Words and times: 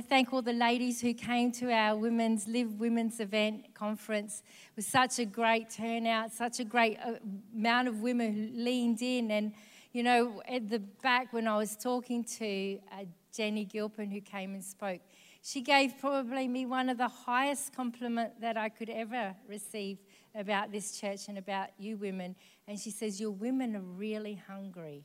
to 0.00 0.08
thank 0.08 0.32
all 0.32 0.40
the 0.40 0.52
ladies 0.52 1.00
who 1.00 1.12
came 1.12 1.52
to 1.52 1.70
our 1.70 1.94
Women's 1.94 2.48
Live 2.48 2.80
Women's 2.80 3.20
event 3.20 3.74
conference. 3.74 4.42
It 4.70 4.76
was 4.76 4.86
such 4.86 5.18
a 5.18 5.26
great 5.26 5.68
turnout, 5.68 6.32
such 6.32 6.58
a 6.58 6.64
great 6.64 6.98
uh, 7.04 7.14
amount 7.54 7.88
of 7.88 8.00
women 8.00 8.32
who 8.32 8.62
leaned 8.64 9.02
in. 9.02 9.30
And, 9.30 9.52
you 9.92 10.02
know, 10.02 10.42
at 10.48 10.70
the 10.70 10.78
back 10.78 11.34
when 11.34 11.46
I 11.46 11.56
was 11.58 11.76
talking 11.76 12.24
to 12.38 12.78
uh, 12.92 13.04
Jenny 13.34 13.66
Gilpin, 13.66 14.10
who 14.10 14.22
came 14.22 14.54
and 14.54 14.64
spoke, 14.64 15.00
she 15.42 15.60
gave 15.60 15.92
probably 16.00 16.48
me 16.48 16.64
one 16.64 16.88
of 16.88 16.96
the 16.96 17.08
highest 17.08 17.74
compliment 17.74 18.40
that 18.40 18.56
I 18.56 18.70
could 18.70 18.88
ever 18.88 19.34
receive 19.48 19.98
about 20.34 20.72
this 20.72 20.98
church 20.98 21.28
and 21.28 21.36
about 21.36 21.68
you 21.78 21.98
women. 21.98 22.36
And 22.66 22.78
she 22.78 22.90
says, 22.90 23.20
Your 23.20 23.32
women 23.32 23.76
are 23.76 23.80
really 23.80 24.40
hungry. 24.48 25.04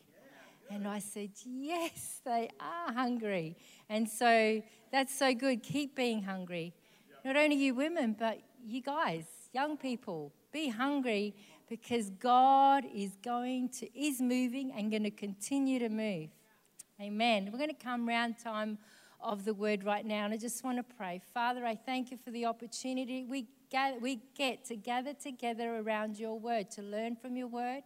And 0.69 0.87
I 0.87 0.99
said, 0.99 1.29
Yes, 1.45 2.21
they 2.25 2.49
are 2.59 2.93
hungry. 2.93 3.55
And 3.89 4.09
so 4.09 4.61
that's 4.91 5.13
so 5.17 5.33
good. 5.33 5.63
Keep 5.63 5.95
being 5.95 6.23
hungry. 6.23 6.73
Not 7.23 7.35
only 7.35 7.55
you 7.55 7.73
women, 7.73 8.15
but 8.17 8.39
you 8.63 8.81
guys, 8.81 9.25
young 9.53 9.77
people, 9.77 10.31
be 10.51 10.69
hungry 10.69 11.35
because 11.67 12.09
God 12.11 12.85
is 12.93 13.17
going 13.23 13.69
to, 13.69 13.99
is 13.99 14.21
moving 14.21 14.71
and 14.71 14.91
going 14.91 15.03
to 15.03 15.11
continue 15.11 15.79
to 15.79 15.89
move. 15.89 16.29
Amen. 17.01 17.49
We're 17.51 17.57
going 17.57 17.69
to 17.69 17.83
come 17.83 18.07
round 18.07 18.37
time 18.37 18.77
of 19.19 19.43
the 19.43 19.53
word 19.53 19.83
right 19.83 20.05
now, 20.05 20.25
and 20.25 20.33
I 20.33 20.37
just 20.37 20.63
want 20.63 20.77
to 20.77 20.95
pray. 20.95 21.19
Father, 21.33 21.65
I 21.65 21.75
thank 21.75 22.11
you 22.11 22.17
for 22.17 22.29
the 22.31 22.45
opportunity 22.45 23.25
we, 23.25 23.47
gather, 23.71 23.97
we 23.99 24.21
get 24.37 24.63
to 24.65 24.75
gather 24.75 25.13
together 25.13 25.77
around 25.77 26.19
your 26.19 26.39
word, 26.39 26.69
to 26.71 26.81
learn 26.81 27.15
from 27.15 27.35
your 27.35 27.47
word 27.47 27.81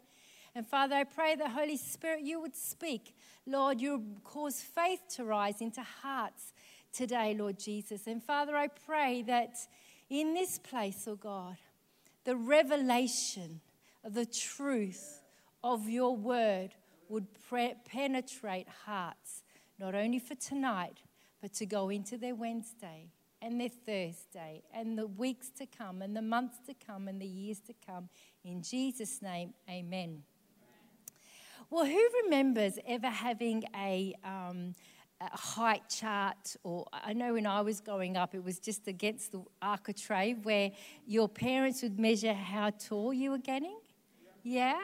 and 0.59 0.67
Father, 0.67 0.95
I 0.95 1.05
pray 1.05 1.37
that 1.37 1.51
Holy 1.51 1.77
Spirit, 1.77 2.25
you 2.25 2.41
would 2.41 2.53
speak. 2.53 3.15
Lord, 3.47 3.79
you 3.79 4.03
cause 4.25 4.59
faith 4.59 4.99
to 5.15 5.23
rise 5.23 5.61
into 5.61 5.81
hearts 5.81 6.51
today, 6.91 7.33
Lord 7.33 7.57
Jesus. 7.57 8.07
And 8.07 8.21
Father, 8.21 8.57
I 8.57 8.67
pray 8.67 9.21
that 9.21 9.55
in 10.09 10.33
this 10.33 10.59
place, 10.59 11.05
oh 11.07 11.15
God, 11.15 11.55
the 12.25 12.35
revelation 12.35 13.61
of 14.03 14.13
the 14.13 14.25
truth 14.25 15.21
of 15.63 15.87
your 15.87 16.17
word 16.17 16.71
would 17.07 17.27
pre- 17.47 17.75
penetrate 17.85 18.67
hearts, 18.85 19.43
not 19.79 19.95
only 19.95 20.19
for 20.19 20.35
tonight, 20.35 20.97
but 21.41 21.53
to 21.53 21.65
go 21.65 21.87
into 21.87 22.17
their 22.17 22.35
Wednesday 22.35 23.13
and 23.41 23.61
their 23.61 23.69
Thursday 23.69 24.63
and 24.73 24.97
the 24.97 25.07
weeks 25.07 25.51
to 25.51 25.65
come 25.65 26.01
and 26.01 26.17
the 26.17 26.21
months 26.21 26.57
to 26.67 26.73
come 26.85 27.07
and 27.07 27.21
the 27.21 27.25
years 27.25 27.61
to 27.61 27.73
come. 27.87 28.09
In 28.43 28.61
Jesus' 28.61 29.21
name, 29.21 29.53
amen. 29.69 30.23
Well, 31.71 31.85
who 31.85 32.09
remembers 32.23 32.79
ever 32.87 33.07
having 33.07 33.63
a, 33.75 34.15
um, 34.23 34.73
a 35.21 35.37
height 35.37 35.83
chart? 35.87 36.55
Or 36.63 36.87
I 36.91 37.13
know 37.13 37.33
when 37.33 37.45
I 37.45 37.61
was 37.61 37.79
growing 37.79 38.17
up, 38.17 38.33
it 38.33 38.43
was 38.43 38.59
just 38.59 38.87
against 38.87 39.31
the 39.33 39.43
architrave 39.61 40.45
where 40.45 40.71
your 41.05 41.29
parents 41.29 41.83
would 41.83 41.99
measure 41.99 42.33
how 42.33 42.71
tall 42.71 43.13
you 43.13 43.29
were 43.29 43.37
getting. 43.37 43.77
Yeah. 44.41 44.79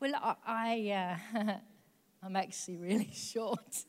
Well, 0.00 0.12
I, 0.14 0.34
I 0.46 1.18
uh, 1.44 1.52
I'm 2.22 2.36
actually 2.36 2.76
really 2.76 3.10
short. 3.14 3.84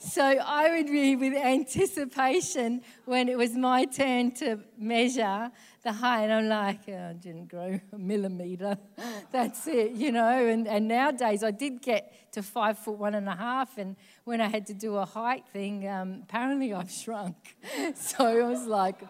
so 0.00 0.22
I 0.24 0.76
would 0.76 0.86
be 0.86 1.14
with 1.14 1.34
anticipation 1.34 2.82
when 3.04 3.28
it 3.28 3.38
was 3.38 3.52
my 3.52 3.84
turn 3.84 4.32
to 4.32 4.58
measure 4.76 5.52
the 5.84 5.92
height. 5.92 6.24
And 6.24 6.32
I'm 6.32 6.48
like, 6.48 6.80
oh, 6.88 7.10
I 7.10 7.12
didn't 7.12 7.48
grow 7.48 7.78
a 7.92 7.98
millimeter. 7.98 8.76
That's 9.32 9.68
it, 9.68 9.92
you 9.92 10.10
know. 10.10 10.46
And, 10.46 10.66
and 10.66 10.88
nowadays 10.88 11.44
I 11.44 11.52
did 11.52 11.80
get 11.80 12.32
to 12.32 12.42
five 12.42 12.76
foot 12.76 12.98
one 12.98 13.14
and 13.14 13.28
a 13.28 13.36
half. 13.36 13.78
And 13.78 13.94
when 14.24 14.40
I 14.40 14.48
had 14.48 14.66
to 14.66 14.74
do 14.74 14.96
a 14.96 15.06
height 15.06 15.44
thing, 15.52 15.86
um, 15.86 16.22
apparently 16.24 16.74
I've 16.74 16.90
shrunk. 16.90 17.56
so 17.94 18.26
I 18.26 18.48
was 18.50 18.66
like, 18.66 19.00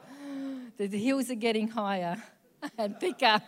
the 0.76 0.87
hills 0.87 1.31
are 1.31 1.34
getting 1.34 1.69
higher 1.69 2.22
and 2.76 3.00
thicker. 3.00 3.41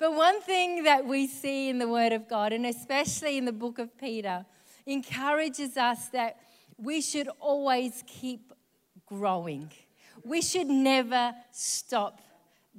But 0.00 0.14
one 0.14 0.40
thing 0.40 0.84
that 0.84 1.04
we 1.04 1.26
see 1.26 1.68
in 1.68 1.78
the 1.78 1.86
Word 1.86 2.14
of 2.14 2.26
God, 2.26 2.54
and 2.54 2.64
especially 2.64 3.36
in 3.36 3.44
the 3.44 3.52
book 3.52 3.78
of 3.78 3.98
Peter, 3.98 4.46
encourages 4.86 5.76
us 5.76 6.08
that 6.08 6.38
we 6.78 7.02
should 7.02 7.28
always 7.38 8.02
keep 8.06 8.54
growing. 9.04 9.70
We 10.24 10.40
should 10.40 10.68
never 10.68 11.34
stop 11.50 12.22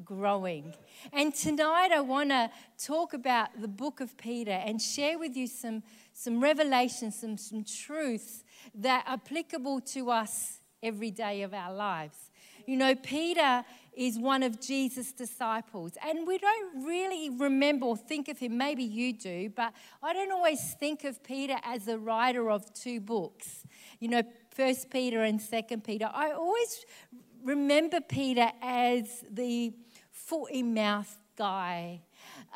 growing. 0.03 0.73
And 1.13 1.31
tonight 1.31 1.91
I 1.91 2.01
want 2.01 2.31
to 2.31 2.49
talk 2.83 3.13
about 3.13 3.49
the 3.61 3.67
book 3.67 4.01
of 4.01 4.17
Peter 4.17 4.49
and 4.49 4.81
share 4.81 5.19
with 5.19 5.37
you 5.37 5.45
some, 5.45 5.83
some 6.13 6.41
revelations, 6.41 7.19
some, 7.19 7.37
some 7.37 7.63
truths 7.63 8.43
that 8.73 9.03
are 9.05 9.13
applicable 9.13 9.81
to 9.81 10.09
us 10.09 10.59
every 10.81 11.11
day 11.11 11.43
of 11.43 11.53
our 11.53 11.71
lives. 11.71 12.31
You 12.65 12.77
know, 12.77 12.95
Peter 12.95 13.63
is 13.95 14.17
one 14.17 14.43
of 14.43 14.59
Jesus' 14.61 15.11
disciples. 15.11 15.93
And 16.05 16.25
we 16.25 16.37
don't 16.37 16.85
really 16.85 17.29
remember 17.29 17.87
or 17.87 17.97
think 17.97 18.29
of 18.29 18.39
him, 18.39 18.57
maybe 18.57 18.83
you 18.83 19.13
do, 19.13 19.49
but 19.49 19.73
I 20.01 20.13
don't 20.13 20.31
always 20.31 20.73
think 20.75 21.03
of 21.03 21.23
Peter 21.23 21.57
as 21.63 21.87
a 21.87 21.97
writer 21.97 22.49
of 22.49 22.73
two 22.73 23.01
books. 23.01 23.65
You 23.99 24.07
know, 24.09 24.23
First 24.51 24.89
Peter 24.89 25.23
and 25.23 25.41
Second 25.41 25.83
Peter. 25.83 26.09
I 26.13 26.31
always 26.31 26.85
remember 27.43 27.99
Peter 28.01 28.51
as 28.61 29.23
the 29.29 29.73
footy 30.11 30.63
mouth 30.63 31.17
guy. 31.37 32.01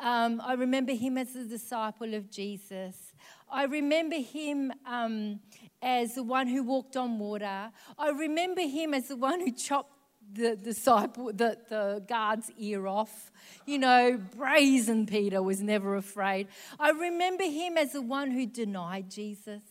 Um, 0.00 0.40
I 0.44 0.54
remember 0.54 0.92
him 0.92 1.18
as 1.18 1.34
a 1.34 1.44
disciple 1.44 2.14
of 2.14 2.30
Jesus. 2.30 3.12
I 3.50 3.64
remember 3.64 4.16
him 4.16 4.72
um, 4.86 5.40
as 5.80 6.14
the 6.14 6.22
one 6.22 6.46
who 6.48 6.62
walked 6.62 6.96
on 6.96 7.18
water. 7.18 7.70
I 7.98 8.10
remember 8.10 8.62
him 8.62 8.94
as 8.94 9.08
the 9.08 9.16
one 9.16 9.40
who 9.40 9.52
chopped 9.52 9.95
the 10.32 10.56
disciple, 10.56 11.26
the, 11.32 11.58
the 11.68 12.04
guard's 12.06 12.50
ear 12.58 12.86
off. 12.86 13.30
You 13.64 13.78
know, 13.78 14.18
brazen 14.36 15.06
Peter 15.06 15.42
was 15.42 15.60
never 15.60 15.96
afraid. 15.96 16.48
I 16.78 16.90
remember 16.90 17.44
him 17.44 17.76
as 17.76 17.92
the 17.92 18.02
one 18.02 18.30
who 18.30 18.46
denied 18.46 19.10
Jesus. 19.10 19.62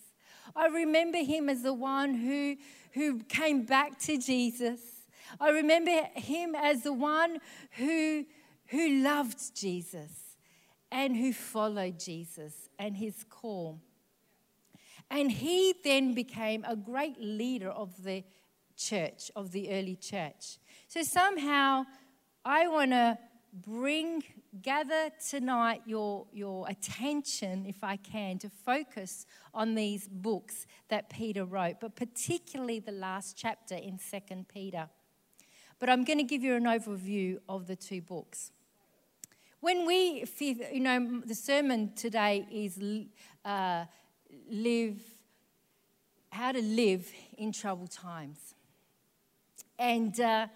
I 0.56 0.68
remember 0.68 1.18
him 1.20 1.50
as 1.50 1.64
the 1.64 1.74
one 1.74 2.14
who, 2.14 2.56
who 2.94 3.20
came 3.24 3.66
back 3.66 4.00
to 4.00 4.18
Jesus. 4.18 4.80
I 5.40 5.50
remember 5.50 5.92
him 6.16 6.56
as 6.56 6.84
the 6.84 6.94
one 6.94 7.40
who, 7.72 8.26
who 8.68 8.90
loved 9.02 9.56
Jesus 9.56 10.12
and 10.92 11.16
who 11.16 11.34
followed 11.34 12.00
Jesus 12.00 12.70
and 12.80 12.96
his 12.96 13.26
call. 13.30 13.82
And 15.10 15.32
he 15.32 15.76
then 15.84 16.14
became 16.14 16.64
a 16.68 16.76
great 16.76 17.20
leader 17.20 17.70
of 17.70 18.04
the 18.04 18.24
church, 18.76 19.32
of 19.36 19.52
the 19.52 19.70
early 19.72 19.96
church. 19.96 20.58
So 20.88 21.04
somehow 21.04 21.86
I 22.44 22.68
want 22.68 22.92
to 22.92 23.18
bring, 23.54 24.24
gather 24.62 25.10
tonight 25.30 25.82
your, 25.86 26.28
your 26.34 26.68
attention, 26.68 27.66
if 27.66 27.84
I 27.84 27.96
can, 27.96 28.38
to 28.40 28.50
focus 28.50 29.26
on 29.54 29.76
these 29.76 30.08
books 30.08 30.66
that 30.90 31.10
Peter 31.10 31.46
wrote, 31.46 31.80
but 31.80 31.96
particularly 31.96 32.80
the 32.80 32.92
last 32.92 33.38
chapter 33.38 33.76
in 33.76 33.98
2 33.98 34.46
Peter. 34.48 34.90
But 35.80 35.90
I'm 35.90 36.04
going 36.04 36.20
to 36.20 36.24
give 36.24 36.44
you 36.44 36.56
an 36.56 36.64
overview 36.64 37.40
of 37.48 37.68
the 37.68 37.76
two 37.76 38.02
books. 38.02 38.52
When 39.60 39.86
we, 39.86 40.26
you 40.40 40.80
know, 40.80 41.22
the 41.26 41.36
sermon 41.36 41.94
today 41.96 42.48
is 42.52 42.80
uh, 43.44 43.86
live, 44.50 45.02
how 46.32 46.52
to 46.52 46.62
live 46.62 47.12
in 47.38 47.52
troubled 47.52 47.92
times. 47.92 48.55
And 49.78 50.20
uh, 50.20 50.48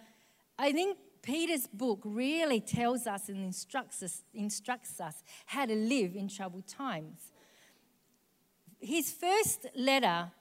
I 0.58 0.72
think 0.72 0.98
Peter's 1.22 1.68
book 1.68 2.00
really 2.04 2.62
tells 2.62 3.06
us 3.06 3.30
and 3.30 3.44
instructs 3.44 4.02
us, 4.02 4.24
instructs 4.34 5.00
us 5.00 5.24
how 5.46 5.66
to 5.66 5.76
live 5.76 6.16
in 6.16 6.28
troubled 6.28 6.68
times. 6.68 7.32
His 8.80 9.12
first 9.12 9.68
letter 9.76 10.32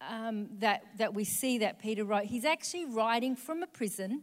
um, 0.00 0.48
that, 0.58 0.82
that 0.98 1.14
we 1.14 1.24
see 1.24 1.58
that 1.58 1.78
Peter 1.78 2.04
wrote, 2.04 2.24
he's 2.24 2.44
actually 2.44 2.84
writing 2.84 3.36
from 3.36 3.62
a 3.62 3.66
prison 3.66 4.22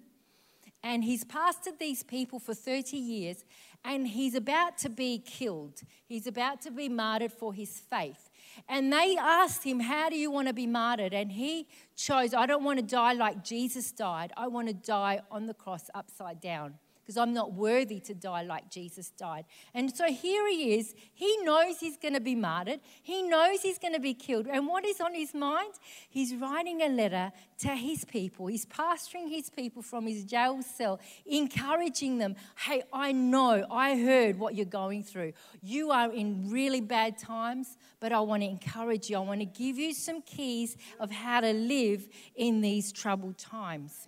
and 0.83 1.03
he's 1.03 1.23
pastored 1.23 1.79
these 1.79 2.03
people 2.03 2.39
for 2.39 2.53
30 2.53 2.97
years 2.97 3.45
and 3.85 4.07
he's 4.07 4.35
about 4.35 4.77
to 4.79 4.89
be 4.89 5.17
killed. 5.17 5.81
He's 6.05 6.27
about 6.27 6.61
to 6.61 6.71
be 6.71 6.89
martyred 6.89 7.31
for 7.31 7.53
his 7.53 7.79
faith. 7.79 8.29
And 8.67 8.91
they 8.91 9.17
asked 9.17 9.63
him, 9.63 9.79
How 9.79 10.09
do 10.09 10.15
you 10.15 10.31
want 10.31 10.47
to 10.47 10.53
be 10.53 10.67
martyred? 10.67 11.13
And 11.13 11.31
he 11.31 11.67
chose, 11.95 12.33
I 12.33 12.45
don't 12.45 12.63
want 12.63 12.79
to 12.79 12.85
die 12.85 13.13
like 13.13 13.43
Jesus 13.43 13.91
died. 13.91 14.31
I 14.37 14.47
want 14.47 14.67
to 14.67 14.73
die 14.73 15.21
on 15.31 15.47
the 15.47 15.53
cross 15.53 15.89
upside 15.93 16.41
down. 16.41 16.75
Because 17.03 17.17
I'm 17.17 17.33
not 17.33 17.53
worthy 17.53 17.99
to 18.01 18.13
die 18.13 18.43
like 18.43 18.69
Jesus 18.69 19.09
died. 19.09 19.43
And 19.73 19.93
so 19.93 20.05
here 20.05 20.47
he 20.47 20.75
is. 20.75 20.95
He 21.13 21.37
knows 21.43 21.79
he's 21.79 21.97
going 21.97 22.13
to 22.13 22.21
be 22.21 22.35
martyred, 22.35 22.79
he 23.01 23.21
knows 23.23 23.61
he's 23.61 23.77
going 23.77 23.93
to 23.93 23.99
be 23.99 24.13
killed. 24.13 24.47
And 24.47 24.67
what 24.67 24.85
is 24.85 25.01
on 25.01 25.13
his 25.13 25.33
mind? 25.33 25.73
He's 26.09 26.33
writing 26.35 26.81
a 26.81 26.87
letter 26.87 27.31
to 27.59 27.69
his 27.69 28.05
people. 28.05 28.47
He's 28.47 28.65
pastoring 28.65 29.29
his 29.29 29.49
people 29.49 29.81
from 29.81 30.07
his 30.07 30.23
jail 30.23 30.61
cell, 30.61 30.99
encouraging 31.25 32.17
them 32.17 32.35
hey, 32.57 32.83
I 32.93 33.11
know, 33.11 33.65
I 33.69 33.97
heard 33.97 34.39
what 34.39 34.55
you're 34.55 34.65
going 34.65 35.03
through. 35.03 35.33
You 35.61 35.91
are 35.91 36.11
in 36.11 36.49
really 36.49 36.81
bad 36.81 37.17
times, 37.17 37.77
but 37.99 38.13
I 38.13 38.21
want 38.21 38.43
to 38.43 38.47
encourage 38.47 39.09
you. 39.09 39.17
I 39.17 39.19
want 39.19 39.41
to 39.41 39.45
give 39.45 39.77
you 39.77 39.93
some 39.93 40.21
keys 40.21 40.77
of 40.99 41.11
how 41.11 41.41
to 41.41 41.51
live 41.51 42.07
in 42.35 42.61
these 42.61 42.91
troubled 42.91 43.37
times. 43.37 44.07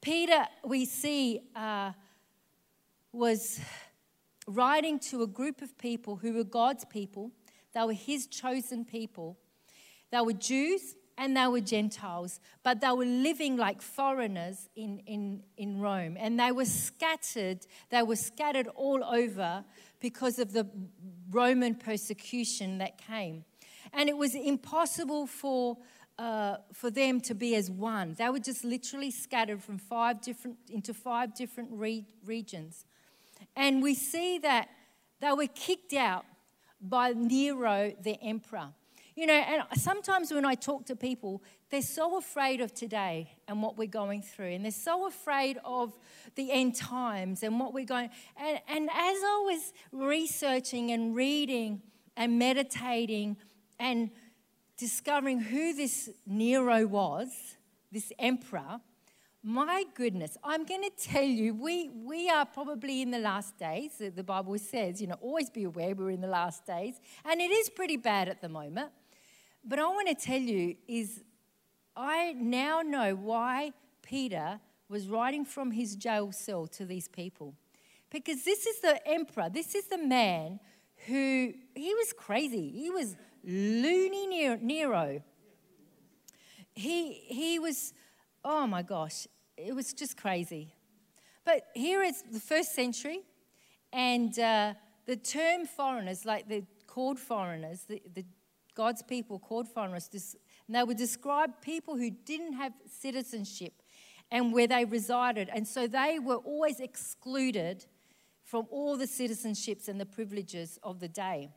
Peter, 0.00 0.46
we 0.64 0.84
see. 0.84 1.40
Uh, 1.54 1.92
was 3.14 3.60
writing 4.46 4.98
to 4.98 5.22
a 5.22 5.26
group 5.26 5.62
of 5.62 5.78
people 5.78 6.16
who 6.16 6.34
were 6.34 6.44
God's 6.44 6.84
people. 6.84 7.30
They 7.72 7.82
were 7.82 7.92
his 7.92 8.26
chosen 8.26 8.84
people. 8.84 9.38
They 10.10 10.20
were 10.20 10.32
Jews 10.32 10.96
and 11.16 11.36
they 11.36 11.46
were 11.46 11.60
Gentiles, 11.60 12.40
but 12.62 12.80
they 12.80 12.90
were 12.90 13.04
living 13.04 13.56
like 13.56 13.80
foreigners 13.80 14.68
in, 14.74 14.98
in, 15.06 15.42
in 15.56 15.80
Rome. 15.80 16.16
And 16.18 16.38
they 16.38 16.50
were 16.50 16.64
scattered, 16.64 17.66
they 17.90 18.02
were 18.02 18.16
scattered 18.16 18.68
all 18.74 19.04
over 19.04 19.64
because 20.00 20.38
of 20.38 20.52
the 20.52 20.66
Roman 21.30 21.76
persecution 21.76 22.78
that 22.78 22.98
came. 22.98 23.44
And 23.92 24.08
it 24.08 24.16
was 24.16 24.34
impossible 24.34 25.28
for, 25.28 25.78
uh, 26.18 26.56
for 26.72 26.90
them 26.90 27.20
to 27.22 27.34
be 27.34 27.54
as 27.54 27.70
one. 27.70 28.14
They 28.14 28.28
were 28.28 28.40
just 28.40 28.64
literally 28.64 29.12
scattered 29.12 29.62
from 29.62 29.78
five 29.78 30.20
different, 30.20 30.56
into 30.68 30.92
five 30.92 31.34
different 31.34 31.70
re- 31.72 32.06
regions. 32.24 32.86
And 33.56 33.82
we 33.82 33.94
see 33.94 34.38
that 34.38 34.68
they 35.20 35.32
were 35.32 35.46
kicked 35.46 35.92
out 35.92 36.24
by 36.80 37.12
Nero, 37.12 37.92
the 38.02 38.20
emperor. 38.22 38.70
You 39.16 39.26
know, 39.26 39.34
and 39.34 39.62
sometimes 39.80 40.32
when 40.32 40.44
I 40.44 40.56
talk 40.56 40.86
to 40.86 40.96
people, 40.96 41.40
they're 41.70 41.82
so 41.82 42.18
afraid 42.18 42.60
of 42.60 42.74
today 42.74 43.30
and 43.46 43.62
what 43.62 43.78
we're 43.78 43.86
going 43.86 44.22
through, 44.22 44.50
and 44.50 44.64
they're 44.64 44.72
so 44.72 45.06
afraid 45.06 45.58
of 45.64 45.96
the 46.34 46.50
end 46.50 46.74
times 46.74 47.44
and 47.44 47.60
what 47.60 47.72
we're 47.72 47.84
going. 47.84 48.10
And, 48.36 48.60
and 48.68 48.88
as 48.90 48.92
I 48.92 49.42
was 49.46 49.72
researching 49.92 50.90
and 50.90 51.14
reading 51.14 51.80
and 52.16 52.40
meditating 52.40 53.36
and 53.78 54.10
discovering 54.76 55.38
who 55.38 55.74
this 55.74 56.10
Nero 56.26 56.84
was, 56.84 57.28
this 57.92 58.12
emperor, 58.18 58.80
my 59.46 59.84
goodness, 59.94 60.38
I'm 60.42 60.64
going 60.64 60.82
to 60.82 60.90
tell 60.90 61.22
you, 61.22 61.54
we, 61.54 61.90
we 61.90 62.30
are 62.30 62.46
probably 62.46 63.02
in 63.02 63.10
the 63.10 63.18
last 63.18 63.58
days. 63.58 63.92
The 63.98 64.24
Bible 64.24 64.58
says, 64.58 65.02
you 65.02 65.06
know, 65.06 65.18
always 65.20 65.50
be 65.50 65.64
aware 65.64 65.94
we're 65.94 66.10
in 66.10 66.22
the 66.22 66.26
last 66.26 66.66
days. 66.66 66.94
And 67.26 67.42
it 67.42 67.50
is 67.50 67.68
pretty 67.68 67.98
bad 67.98 68.30
at 68.30 68.40
the 68.40 68.48
moment. 68.48 68.90
But 69.62 69.78
I 69.78 69.82
want 69.84 70.08
to 70.08 70.14
tell 70.14 70.40
you 70.40 70.76
is 70.88 71.22
I 71.94 72.32
now 72.38 72.80
know 72.80 73.14
why 73.14 73.72
Peter 74.00 74.60
was 74.88 75.08
writing 75.08 75.44
from 75.44 75.72
his 75.72 75.94
jail 75.94 76.32
cell 76.32 76.66
to 76.68 76.86
these 76.86 77.06
people. 77.06 77.54
Because 78.10 78.44
this 78.44 78.64
is 78.66 78.80
the 78.80 79.06
emperor, 79.06 79.50
this 79.52 79.74
is 79.74 79.88
the 79.88 79.98
man 79.98 80.58
who, 81.06 81.52
he 81.74 81.94
was 81.94 82.14
crazy. 82.16 82.70
He 82.70 82.88
was 82.88 83.14
loony 83.44 84.56
Nero. 84.56 85.22
He, 86.74 87.12
he 87.12 87.58
was, 87.58 87.92
oh 88.42 88.66
my 88.66 88.82
gosh, 88.82 89.26
it 89.56 89.74
was 89.74 89.92
just 89.92 90.16
crazy. 90.16 90.74
But 91.44 91.66
here 91.74 92.02
is 92.02 92.22
the 92.30 92.40
first 92.40 92.74
century, 92.74 93.20
and 93.92 94.38
uh, 94.38 94.74
the 95.06 95.16
term 95.16 95.66
foreigners, 95.66 96.24
like 96.24 96.48
they're 96.48 96.62
called 96.86 97.18
foreigners, 97.18 97.84
the, 97.88 98.02
the 98.14 98.24
God's 98.74 99.02
people 99.02 99.38
called 99.38 99.68
foreigners, 99.68 100.08
and 100.66 100.74
they 100.74 100.82
would 100.82 100.96
describe 100.96 101.60
people 101.60 101.96
who 101.96 102.10
didn't 102.10 102.54
have 102.54 102.72
citizenship 102.88 103.74
and 104.30 104.52
where 104.52 104.66
they 104.66 104.84
resided. 104.84 105.48
And 105.52 105.66
so 105.68 105.86
they 105.86 106.18
were 106.18 106.36
always 106.36 106.80
excluded 106.80 107.84
from 108.42 108.66
all 108.70 108.96
the 108.96 109.06
citizenships 109.06 109.88
and 109.88 110.00
the 110.00 110.06
privileges 110.06 110.78
of 110.82 111.00
the 111.00 111.08
day. 111.08 111.50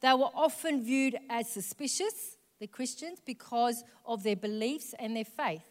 They 0.00 0.12
were 0.12 0.30
often 0.34 0.82
viewed 0.84 1.16
as 1.28 1.48
suspicious, 1.50 2.36
the 2.58 2.66
Christians, 2.66 3.20
because 3.24 3.84
of 4.04 4.22
their 4.22 4.36
beliefs 4.36 4.94
and 4.98 5.16
their 5.16 5.24
faith. 5.24 5.64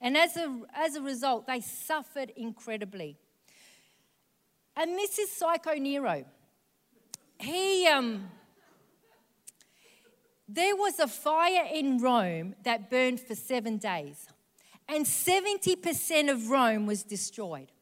And 0.00 0.16
as 0.16 0.36
a, 0.36 0.60
as 0.74 0.94
a 0.94 1.02
result, 1.02 1.46
they 1.46 1.60
suffered 1.60 2.32
incredibly. 2.36 3.16
And 4.76 4.96
this 4.96 5.18
is 5.18 5.30
Psycho 5.30 5.74
Nero. 5.74 6.24
He, 7.40 7.86
um, 7.86 8.30
there 10.48 10.76
was 10.76 10.98
a 10.98 11.08
fire 11.08 11.66
in 11.72 11.98
Rome 11.98 12.54
that 12.64 12.90
burned 12.90 13.20
for 13.20 13.34
seven 13.34 13.76
days, 13.78 14.28
and 14.88 15.04
70% 15.04 16.30
of 16.30 16.48
Rome 16.48 16.86
was 16.86 17.02
destroyed. 17.02 17.72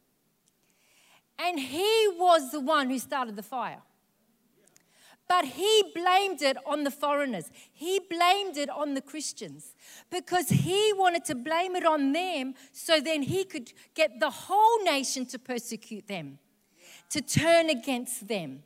And 1.39 1.59
he 1.59 2.07
was 2.17 2.51
the 2.51 2.59
one 2.59 2.89
who 2.89 2.97
started 2.99 3.35
the 3.35 3.43
fire. 3.43 3.81
But 5.27 5.45
he 5.45 5.83
blamed 5.93 6.41
it 6.41 6.57
on 6.65 6.83
the 6.83 6.91
foreigners. 6.91 7.51
He 7.73 7.99
blamed 7.99 8.57
it 8.57 8.69
on 8.69 8.93
the 8.93 9.01
Christians 9.01 9.75
because 10.09 10.49
he 10.49 10.93
wanted 10.93 11.25
to 11.25 11.35
blame 11.35 11.75
it 11.75 11.85
on 11.85 12.13
them 12.13 12.55
so 12.71 13.01
then 13.01 13.23
he 13.23 13.43
could 13.43 13.73
get 13.93 14.19
the 14.19 14.29
whole 14.29 14.83
nation 14.83 15.25
to 15.27 15.39
persecute 15.39 16.07
them, 16.07 16.39
to 17.09 17.21
turn 17.21 17.69
against 17.69 18.27
them. 18.27 18.63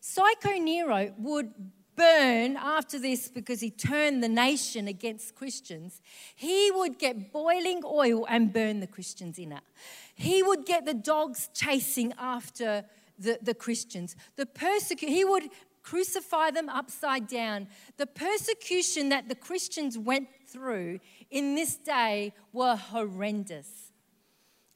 Psycho 0.00 0.52
Nero 0.58 1.14
would 1.18 1.54
burn 1.96 2.56
after 2.56 2.98
this 2.98 3.28
because 3.28 3.60
he 3.60 3.70
turned 3.70 4.22
the 4.22 4.28
nation 4.28 4.88
against 4.88 5.34
Christians. 5.34 6.02
He 6.34 6.70
would 6.70 6.98
get 6.98 7.32
boiling 7.32 7.82
oil 7.84 8.26
and 8.28 8.52
burn 8.52 8.80
the 8.80 8.86
Christians 8.86 9.38
in 9.38 9.52
it. 9.52 9.62
He 10.14 10.42
would 10.42 10.66
get 10.66 10.84
the 10.84 10.94
dogs 10.94 11.48
chasing 11.54 12.12
after 12.18 12.84
the, 13.18 13.38
the 13.42 13.54
Christians. 13.54 14.16
The 14.36 14.46
persecute, 14.46 15.08
he 15.08 15.24
would 15.24 15.44
crucify 15.84 16.50
them 16.50 16.68
upside 16.68 17.28
down. 17.28 17.68
The 17.98 18.06
persecution 18.06 19.10
that 19.10 19.28
the 19.28 19.34
Christians 19.36 19.96
went 19.96 20.28
through 20.48 20.98
in 21.30 21.54
this 21.54 21.76
day 21.76 22.32
were 22.52 22.74
horrendous, 22.74 23.92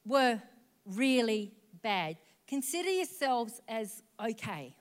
were 0.04 0.40
really 0.86 1.52
bad. 1.82 2.18
Consider 2.46 2.90
yourselves 2.90 3.60
as 3.66 4.02
okay. 4.24 4.76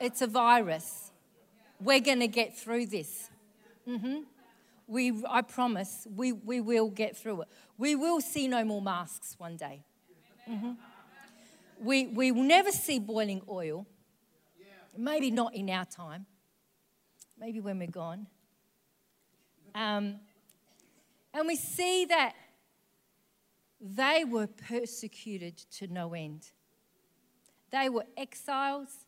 It's 0.00 0.22
a 0.22 0.26
virus. 0.26 1.10
We're 1.80 2.00
going 2.00 2.20
to 2.20 2.28
get 2.28 2.56
through 2.56 2.86
this. 2.86 3.30
Mm-hmm. 3.88 4.20
We, 4.86 5.24
I 5.28 5.40
promise, 5.40 6.06
we, 6.14 6.32
we 6.32 6.60
will 6.60 6.90
get 6.90 7.16
through 7.16 7.42
it. 7.42 7.48
We 7.78 7.94
will 7.94 8.20
see 8.20 8.48
no 8.48 8.64
more 8.64 8.82
masks 8.82 9.34
one 9.38 9.56
day. 9.56 9.82
Mm-hmm. 10.50 10.72
We, 11.80 12.06
we 12.06 12.32
will 12.32 12.42
never 12.42 12.70
see 12.70 12.98
boiling 12.98 13.42
oil. 13.48 13.86
Maybe 14.96 15.30
not 15.30 15.54
in 15.54 15.70
our 15.70 15.84
time, 15.84 16.26
maybe 17.38 17.60
when 17.60 17.78
we're 17.78 17.88
gone. 17.88 18.26
Um, 19.74 20.20
and 21.32 21.46
we 21.46 21.56
see 21.56 22.04
that 22.06 22.34
they 23.80 24.24
were 24.24 24.46
persecuted 24.46 25.58
to 25.78 25.88
no 25.88 26.14
end. 26.14 26.50
They 27.70 27.88
were 27.88 28.06
exiles. 28.16 29.06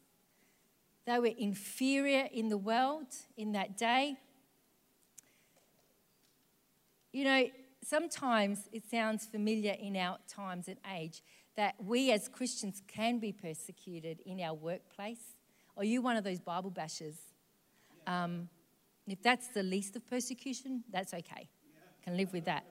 They 1.06 1.18
were 1.20 1.32
inferior 1.38 2.28
in 2.32 2.48
the 2.48 2.58
world 2.58 3.06
in 3.36 3.52
that 3.52 3.78
day. 3.78 4.16
You 7.12 7.24
know, 7.24 7.46
sometimes 7.82 8.68
it 8.72 8.90
sounds 8.90 9.24
familiar 9.24 9.76
in 9.78 9.96
our 9.96 10.18
times 10.28 10.66
and 10.66 10.78
age 10.94 11.22
that 11.56 11.76
we 11.82 12.10
as 12.10 12.28
Christians 12.28 12.82
can 12.86 13.18
be 13.18 13.32
persecuted 13.32 14.20
in 14.26 14.40
our 14.40 14.52
workplace, 14.52 15.35
are 15.76 15.84
you 15.84 16.00
one 16.02 16.16
of 16.16 16.24
those 16.24 16.40
Bible 16.40 16.70
bashers? 16.70 17.16
Um, 18.06 18.48
if 19.06 19.22
that's 19.22 19.48
the 19.48 19.62
least 19.62 19.94
of 19.96 20.06
persecution, 20.06 20.82
that's 20.90 21.12
okay. 21.12 21.48
Can 22.02 22.16
live 22.16 22.32
with 22.32 22.44
that. 22.46 22.64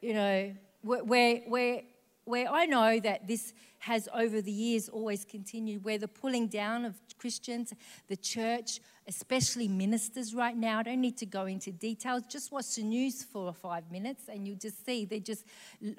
You 0.00 0.14
know, 0.14 0.54
where, 0.82 1.38
where, 1.46 1.82
where 2.24 2.48
I 2.48 2.66
know 2.66 2.98
that 3.00 3.28
this 3.28 3.52
has 3.80 4.08
over 4.14 4.40
the 4.40 4.50
years 4.50 4.88
always 4.88 5.24
continued, 5.24 5.84
where 5.84 5.98
the 5.98 6.08
pulling 6.08 6.48
down 6.48 6.84
of 6.84 6.94
Christians, 7.18 7.72
the 8.08 8.16
church, 8.16 8.80
especially 9.06 9.68
ministers 9.68 10.34
right 10.34 10.56
now, 10.56 10.78
I 10.78 10.82
don't 10.84 11.00
need 11.00 11.18
to 11.18 11.26
go 11.26 11.46
into 11.46 11.70
details, 11.70 12.22
just 12.28 12.50
watch 12.50 12.74
the 12.76 12.82
news 12.82 13.22
for 13.22 13.52
five 13.52 13.90
minutes 13.90 14.24
and 14.28 14.46
you'll 14.46 14.56
just 14.56 14.84
see 14.84 15.04
they're 15.04 15.20
just 15.20 15.44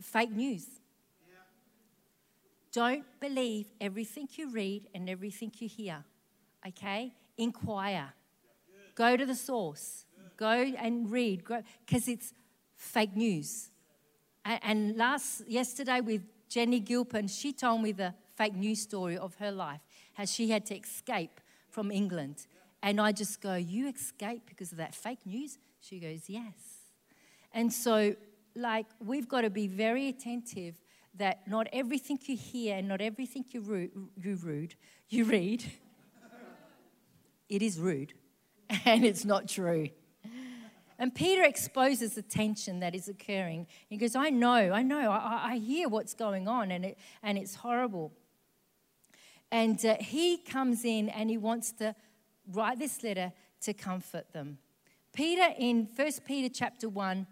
fake 0.02 0.32
news. 0.32 0.66
Don't 2.72 3.06
believe 3.20 3.68
everything 3.80 4.28
you 4.36 4.50
read 4.50 4.88
and 4.96 5.10
everything 5.10 5.52
you 5.60 5.68
hear 5.68 6.04
okay? 6.68 7.14
Inquire. 7.38 8.14
Go 8.96 9.18
to 9.18 9.26
the 9.26 9.36
source. 9.36 10.06
Go 10.38 10.52
and 10.52 11.10
read, 11.10 11.44
because 11.86 12.08
it's 12.08 12.34
fake 12.76 13.16
news. 13.16 13.70
And 14.46 14.98
last 14.98 15.48
yesterday 15.48 16.02
with 16.02 16.22
Jenny 16.50 16.80
Gilpin, 16.80 17.28
she 17.28 17.54
told 17.54 17.82
me 17.82 17.92
the 17.92 18.14
fake 18.36 18.56
news 18.56 18.82
story 18.82 19.18
of 19.18 19.36
her 19.36 19.52
life, 19.52 19.82
how 20.14 20.26
she 20.26 20.50
had 20.50 20.66
to 20.68 20.78
escape 20.78 21.40
from 21.70 21.92
England. 21.92 22.48
And 22.82 23.00
I 23.00 23.12
just 23.12 23.42
go, 23.42 23.56
You 23.56 23.88
escape 23.88 24.44
because 24.46 24.72
of 24.72 24.78
that 24.78 24.94
fake 24.94 25.26
news? 25.26 25.58
She 25.80 26.00
goes, 26.00 26.24
Yes. 26.28 26.54
And 27.54 27.72
so, 27.72 28.16
like, 28.56 28.88
we've 29.00 29.28
got 29.28 29.42
to 29.42 29.50
be 29.50 29.68
very 29.68 30.10
attentive 30.10 30.76
that 31.16 31.48
not 31.48 31.68
everything 31.72 32.20
you 32.26 32.36
hear 32.36 32.78
and 32.78 32.88
not 32.88 33.00
everything 33.00 33.46
you, 33.52 33.62
rude, 33.62 33.92
you, 34.22 34.36
rude, 34.36 34.76
you 35.10 35.26
read, 35.26 35.64
it 37.54 37.62
is 37.62 37.80
rude 37.80 38.14
and 38.86 39.06
it's 39.06 39.24
not 39.24 39.48
true. 39.48 39.90
And 41.00 41.14
Peter 41.14 41.44
exposes 41.44 42.16
the 42.16 42.22
tension 42.22 42.80
that 42.80 42.96
is 42.96 43.08
occurring. 43.08 43.68
He 43.90 43.98
goes, 43.98 44.16
I 44.16 44.30
know, 44.30 44.72
I 44.72 44.84
know, 44.84 45.12
I, 45.12 45.52
I 45.54 45.58
hear 45.58 45.90
what's 45.90 46.14
going 46.14 46.48
on, 46.48 46.72
and, 46.72 46.86
it, 46.86 46.98
and 47.22 47.38
it's 47.38 47.56
horrible. 47.56 48.14
And 49.52 49.84
uh, 49.86 49.98
he 50.00 50.38
comes 50.38 50.86
in 50.86 51.10
and 51.10 51.30
he 51.30 51.38
wants 51.38 51.72
to 51.74 51.96
write 52.52 52.80
this 52.80 53.04
letter 53.04 53.34
to 53.62 53.74
comfort 53.74 54.32
them. 54.34 54.60
Peter, 55.14 55.50
in 55.58 55.90
1 55.96 56.12
Peter 56.26 56.54
chapter 56.54 56.90
1, 56.90 57.28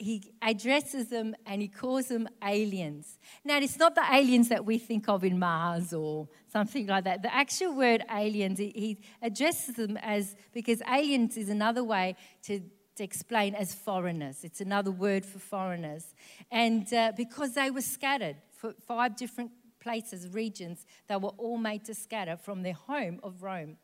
he 0.00 0.32
addresses 0.40 1.08
them 1.08 1.34
and 1.44 1.60
he 1.60 1.68
calls 1.68 2.08
them 2.08 2.26
aliens. 2.42 3.18
Now, 3.44 3.58
it's 3.58 3.78
not 3.78 3.94
the 3.94 4.04
aliens 4.10 4.48
that 4.48 4.64
we 4.64 4.78
think 4.78 5.08
of 5.08 5.22
in 5.24 5.38
Mars 5.38 5.92
or 5.92 6.26
something 6.50 6.86
like 6.86 7.04
that. 7.04 7.22
The 7.22 7.34
actual 7.34 7.74
word 7.76 8.02
aliens, 8.10 8.58
he 8.58 8.98
addresses 9.20 9.76
them 9.76 9.98
as, 9.98 10.36
because 10.52 10.80
aliens 10.90 11.36
is 11.36 11.50
another 11.50 11.84
way 11.84 12.16
to, 12.44 12.60
to 12.96 13.04
explain 13.04 13.54
as 13.54 13.74
foreigners. 13.74 14.42
It's 14.42 14.62
another 14.62 14.90
word 14.90 15.26
for 15.26 15.38
foreigners. 15.38 16.14
And 16.50 16.92
uh, 16.94 17.12
because 17.14 17.52
they 17.52 17.70
were 17.70 17.82
scattered 17.82 18.36
for 18.56 18.72
five 18.86 19.16
different 19.16 19.50
places, 19.80 20.28
regions, 20.32 20.86
they 21.08 21.16
were 21.16 21.34
all 21.36 21.58
made 21.58 21.84
to 21.84 21.94
scatter 21.94 22.38
from 22.38 22.62
their 22.62 22.72
home 22.72 23.20
of 23.22 23.42
Rome. 23.42 23.76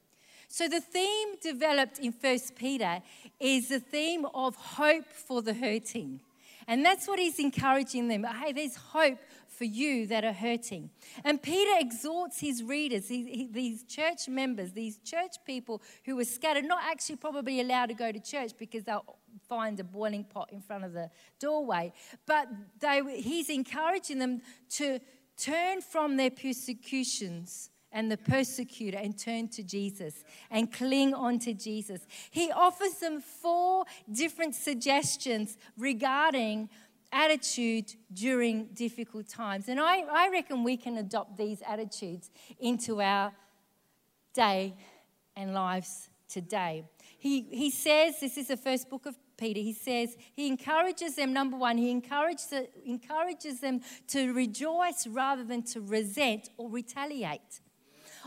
So 0.48 0.68
the 0.68 0.80
theme 0.80 1.36
developed 1.42 1.98
in 1.98 2.12
First 2.12 2.56
Peter 2.56 3.02
is 3.40 3.68
the 3.68 3.80
theme 3.80 4.26
of 4.34 4.56
hope 4.56 5.12
for 5.12 5.42
the 5.42 5.54
hurting. 5.54 6.20
And 6.68 6.84
that's 6.84 7.06
what 7.06 7.18
he's 7.18 7.38
encouraging 7.38 8.08
them. 8.08 8.24
Hey, 8.24 8.52
there's 8.52 8.76
hope 8.76 9.18
for 9.46 9.64
you 9.64 10.06
that 10.08 10.24
are 10.24 10.32
hurting. 10.32 10.90
And 11.24 11.40
Peter 11.40 11.72
exhorts 11.78 12.40
his 12.40 12.62
readers, 12.62 13.08
he, 13.08 13.24
he, 13.24 13.46
these 13.46 13.84
church 13.84 14.28
members, 14.28 14.72
these 14.72 14.98
church 14.98 15.36
people 15.46 15.80
who 16.04 16.16
were 16.16 16.24
scattered, 16.24 16.64
not 16.64 16.82
actually 16.84 17.16
probably 17.16 17.60
allowed 17.60 17.86
to 17.86 17.94
go 17.94 18.10
to 18.10 18.20
church 18.20 18.52
because 18.58 18.84
they'll 18.84 19.16
find 19.48 19.78
a 19.78 19.84
boiling 19.84 20.24
pot 20.24 20.50
in 20.52 20.60
front 20.60 20.84
of 20.84 20.92
the 20.92 21.08
doorway, 21.38 21.92
but 22.26 22.48
they, 22.80 23.00
he's 23.20 23.48
encouraging 23.48 24.18
them 24.18 24.42
to 24.70 24.98
turn 25.36 25.80
from 25.80 26.16
their 26.16 26.30
persecutions 26.30 27.70
and 27.92 28.10
the 28.10 28.16
persecutor 28.16 28.98
and 28.98 29.18
turn 29.18 29.48
to 29.48 29.62
Jesus 29.62 30.24
and 30.50 30.72
cling 30.72 31.14
on 31.14 31.38
to 31.40 31.54
Jesus. 31.54 32.06
He 32.30 32.50
offers 32.50 32.94
them 32.94 33.20
four 33.20 33.84
different 34.12 34.54
suggestions 34.54 35.56
regarding 35.78 36.68
attitude 37.12 37.94
during 38.12 38.66
difficult 38.74 39.28
times. 39.28 39.68
And 39.68 39.80
I, 39.80 40.00
I 40.00 40.28
reckon 40.30 40.64
we 40.64 40.76
can 40.76 40.98
adopt 40.98 41.36
these 41.36 41.62
attitudes 41.66 42.30
into 42.58 43.00
our 43.00 43.32
day 44.34 44.74
and 45.36 45.54
lives 45.54 46.10
today. 46.28 46.84
He, 47.18 47.42
he 47.42 47.70
says, 47.70 48.20
this 48.20 48.36
is 48.36 48.48
the 48.48 48.56
first 48.56 48.90
book 48.90 49.06
of 49.06 49.16
Peter, 49.36 49.60
he 49.60 49.74
says, 49.74 50.16
he 50.34 50.46
encourages 50.46 51.16
them, 51.16 51.32
number 51.32 51.56
one, 51.58 51.76
he 51.76 51.90
encourages, 51.90 52.52
encourages 52.86 53.60
them 53.60 53.82
to 54.08 54.32
rejoice 54.32 55.06
rather 55.06 55.44
than 55.44 55.62
to 55.62 55.80
resent 55.82 56.48
or 56.56 56.70
retaliate. 56.70 57.60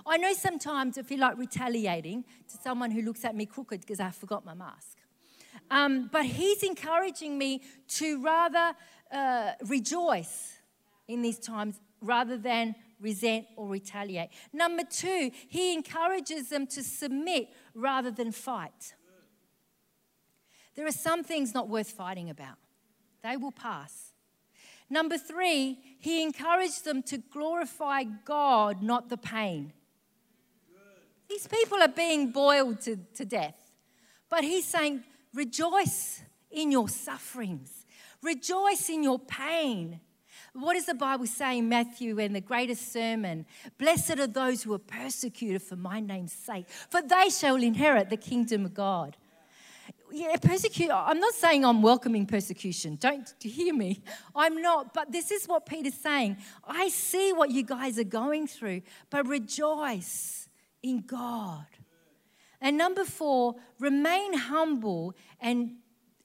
I 0.06 0.18
know 0.18 0.34
sometimes 0.34 0.98
I 0.98 1.04
feel 1.04 1.20
like 1.20 1.38
retaliating 1.38 2.24
to 2.50 2.58
someone 2.62 2.92
who 2.92 3.02
looks 3.02 3.26
at 3.26 3.36
me 3.36 3.46
crooked 3.46 3.82
because 3.82 4.00
I 4.00 4.12
forgot 4.12 4.46
my 4.46 4.54
mask. 4.54 4.98
Um, 5.72 6.10
but 6.12 6.26
he's 6.26 6.64
encouraging 6.64 7.38
me 7.38 7.62
to 7.90 8.22
rather 8.24 8.74
uh, 9.12 9.52
rejoice 9.66 10.54
in 11.08 11.22
these 11.22 11.40
times 11.40 11.80
rather 12.02 12.38
than 12.38 12.76
resent 13.00 13.46
or 13.56 13.68
retaliate. 13.68 14.30
Number 14.54 14.84
two, 14.84 15.32
he 15.48 15.74
encourages 15.74 16.50
them 16.50 16.68
to 16.68 16.84
submit 16.84 17.50
rather 17.74 18.12
than 18.12 18.32
fight. 18.32 18.94
There 20.76 20.88
are 20.88 20.92
some 20.92 21.24
things 21.24 21.54
not 21.54 21.68
worth 21.68 21.92
fighting 21.92 22.30
about, 22.30 22.58
they 23.24 23.38
will 23.38 23.52
pass. 23.52 24.14
Number 24.90 25.18
three, 25.18 25.78
he 26.00 26.24
encouraged 26.24 26.84
them 26.84 27.04
to 27.04 27.18
glorify 27.18 28.04
God, 28.26 28.82
not 28.82 29.10
the 29.10 29.18
pain. 29.18 29.74
These 31.30 31.48
people 31.48 31.82
are 31.82 31.88
being 31.88 32.32
boiled 32.32 32.82
to, 32.82 32.98
to 33.16 33.26
death. 33.26 33.56
But 34.30 34.44
he's 34.44 34.66
saying, 34.66 35.04
rejoice 35.34 36.22
in 36.52 36.72
your 36.72 36.90
sufferings, 36.90 37.86
rejoice 38.22 38.90
in 38.90 39.04
your 39.04 39.20
pain. 39.20 40.00
What 40.54 40.74
does 40.74 40.88
the 40.88 40.96
Bible 40.96 41.28
say 41.28 41.60
in 41.60 41.70
Matthew 41.70 42.18
in 42.18 42.34
the 42.34 42.42
greatest 42.42 42.92
sermon? 42.92 43.46
Blessed 43.78 44.20
are 44.20 44.28
those 44.28 44.64
who 44.64 44.74
are 44.74 44.80
persecuted 44.80 45.62
for 45.62 45.76
my 45.76 46.00
name's 46.00 46.34
sake, 46.34 46.66
for 46.90 47.02
they 47.02 47.30
shall 47.30 47.56
inherit 47.58 48.10
the 48.10 48.18
kingdom 48.18 48.66
of 48.66 48.74
God. 48.74 49.16
Yeah, 50.12 50.36
persecute. 50.38 50.90
I'm 50.92 51.20
not 51.20 51.36
saying 51.36 51.64
I'm 51.64 51.84
welcoming 51.84 52.26
persecution. 52.26 52.98
Don't 53.00 53.32
hear 53.40 53.76
me. 53.76 54.02
I'm 54.36 54.60
not. 54.60 54.92
But 54.92 55.12
this 55.12 55.30
is 55.30 55.48
what 55.48 55.68
Peter's 55.68 55.94
saying. 55.94 56.38
I 56.68 56.90
see 56.90 57.32
what 57.32 57.52
you 57.52 57.62
guys 57.62 58.00
are 58.00 58.04
going 58.04 58.48
through, 58.48 58.82
but 59.12 59.28
rejoice 59.28 60.49
in 60.82 61.02
God. 61.02 61.66
And 62.62 62.78
number 62.78 63.06
four, 63.06 63.56
remain 63.80 64.34
humble 64.34 65.16
and, 65.40 65.78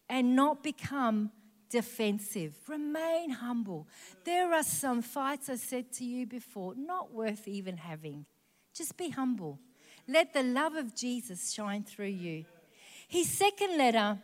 and 0.08 0.34
not 0.34 0.62
become 0.62 1.30
defensive. 1.70 2.56
Remain 2.68 3.30
humble. 3.30 3.88
There 4.24 4.52
are 4.52 4.62
some 4.62 5.02
fights 5.02 5.48
I 5.48 5.56
said 5.56 5.92
to 5.94 6.04
you 6.04 6.26
before, 6.26 6.74
not 6.76 7.12
worth 7.12 7.46
even 7.46 7.76
having. 7.76 8.26
Just 8.74 8.96
be 8.96 9.10
humble. 9.10 9.58
Let 10.08 10.32
the 10.32 10.42
love 10.42 10.74
of 10.74 10.94
Jesus 10.94 11.52
shine 11.52 11.84
through 11.84 12.06
you. 12.06 12.44
His 13.08 13.30
second 13.30 13.78
letter, 13.78 14.18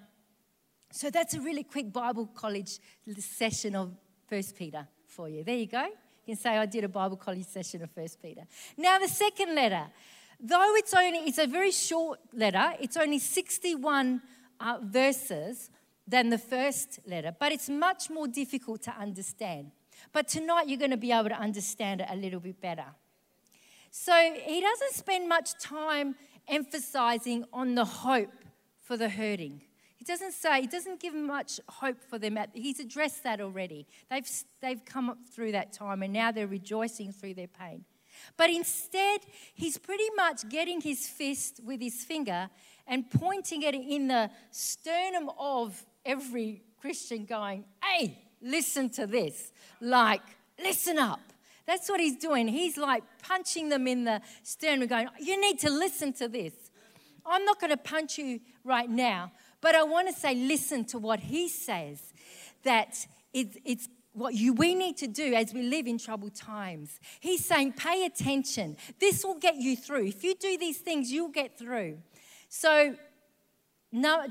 so 0.91 1.11
that's 1.11 1.35
a 1.35 1.41
really 1.41 1.63
quick 1.63 1.93
Bible 1.93 2.27
college 2.27 2.79
session 3.19 3.77
of 3.77 3.93
First 4.29 4.57
Peter 4.57 4.87
for 5.07 5.29
you. 5.29 5.45
There 5.45 5.57
you 5.57 5.67
go. 5.67 5.83
You 5.83 6.35
can 6.35 6.37
say 6.37 6.51
I 6.57 6.67
did 6.67 6.85
a 6.85 6.89
Bible 6.89 7.17
college 7.17 7.47
session 7.47 7.83
of 7.83 7.91
First 7.91 8.21
Peter. 8.21 8.43
Now 8.77 8.99
the 8.99 9.09
second 9.09 9.55
letter. 9.55 9.87
Though 10.43 10.75
it's 10.77 10.95
only, 10.95 11.19
it's 11.19 11.39
a 11.39 11.47
very 11.47 11.71
short 11.71 12.19
letter, 12.33 12.73
it's 12.81 12.97
only 12.97 13.19
61 13.19 14.23
uh, 14.59 14.79
verses 14.83 15.71
than 16.07 16.31
the 16.31 16.39
first 16.39 16.99
letter, 17.07 17.35
but 17.39 17.53
it's 17.53 17.69
much 17.69 18.09
more 18.09 18.27
difficult 18.27 18.83
to 18.83 18.91
understand. 18.93 19.71
But 20.13 20.29
tonight 20.29 20.69
you're 20.69 20.79
going 20.79 20.93
to 20.93 20.97
be 20.97 21.13
able 21.13 21.29
to 21.29 21.39
understand 21.39 22.01
it 22.01 22.09
a 22.11 22.17
little 22.17 22.41
bit 22.41 22.61
better. 22.61 22.87
So 23.91 24.35
he 24.45 24.61
doesn't 24.61 24.95
spend 24.95 25.29
much 25.29 25.59
time 25.59 26.15
emphasizing 26.49 27.45
on 27.53 27.75
the 27.75 27.85
hope 27.85 28.33
for 28.81 28.97
the 28.97 29.11
hurting. 29.11 29.61
He 29.97 30.05
doesn't 30.07 30.33
say, 30.33 30.63
he 30.63 30.67
doesn't 30.67 31.01
give 31.01 31.15
much 31.15 31.61
hope 31.69 32.03
for 32.03 32.19
them. 32.19 32.39
He's 32.55 32.81
addressed 32.81 33.23
that 33.25 33.41
already. 33.43 33.87
They've, 34.09 34.27
they've 34.63 34.83
come 34.87 35.11
up 35.11 35.19
through 35.31 35.53
that 35.53 35.75
time 35.75 36.03
and 36.03 36.15
now 36.15 36.33
they're 36.33 36.47
rejoicing 36.47 37.13
through 37.13 37.35
their 37.35 37.49
pain. 37.49 37.85
But 38.37 38.51
instead, 38.51 39.21
he's 39.55 39.79
pretty 39.79 40.09
much 40.17 40.49
getting 40.49 40.81
his 40.81 41.07
fist 41.09 41.61
with 41.65 41.81
his 41.81 42.05
finger 42.05 42.51
and 42.87 43.11
pointing 43.11 43.63
it 43.63 43.75
in 43.75 44.09
the 44.09 44.31
sternum 44.51 45.31
of 45.39 45.85
every 46.05 46.63
Christian, 46.81 47.25
going, 47.25 47.65
Hey, 47.83 48.19
listen 48.41 48.91
to 48.91 49.07
this. 49.07 49.53
Like, 49.81 50.23
listen 50.63 50.99
up. 50.99 51.21
That's 51.67 51.89
what 51.89 52.01
he's 52.01 52.17
doing. 52.17 52.49
He's 52.49 52.77
like 52.77 53.05
punching 53.23 53.69
them 53.69 53.87
in 53.87 54.05
the 54.05 54.21
sternum, 54.43 54.89
going, 54.89 55.09
You 55.21 55.41
need 55.41 55.59
to 55.61 55.71
listen 55.71 56.13
to 56.15 56.29
this. 56.29 56.55
I'm 57.25 57.45
not 57.45 57.61
going 57.61 57.71
to 57.71 57.77
punch 57.77 58.19
you 58.19 58.41
right 58.65 58.89
now, 58.89 59.33
but 59.61 59.75
I 59.75 59.83
want 59.83 60.09
to 60.09 60.15
say, 60.15 60.35
listen 60.35 60.85
to 60.87 60.99
what 60.99 61.21
he 61.21 61.49
says 61.49 62.13
that 62.63 63.07
it's 63.33 63.89
what 64.21 64.35
you, 64.35 64.53
we 64.53 64.75
need 64.75 64.97
to 64.99 65.07
do 65.07 65.35
as 65.35 65.53
we 65.53 65.63
live 65.63 65.87
in 65.87 65.99
troubled 65.99 66.35
times. 66.35 67.01
He's 67.19 67.45
saying, 67.45 67.73
pay 67.73 68.05
attention. 68.05 68.77
This 68.99 69.25
will 69.25 69.39
get 69.39 69.57
you 69.57 69.77
through. 69.77 70.07
If 70.07 70.23
you 70.23 70.35
do 70.35 70.57
these 70.59 70.79
things, 70.79 71.11
you'll 71.11 71.29
get 71.29 71.59
through. 71.59 71.99
So, 72.49 72.95
no, 73.93 74.27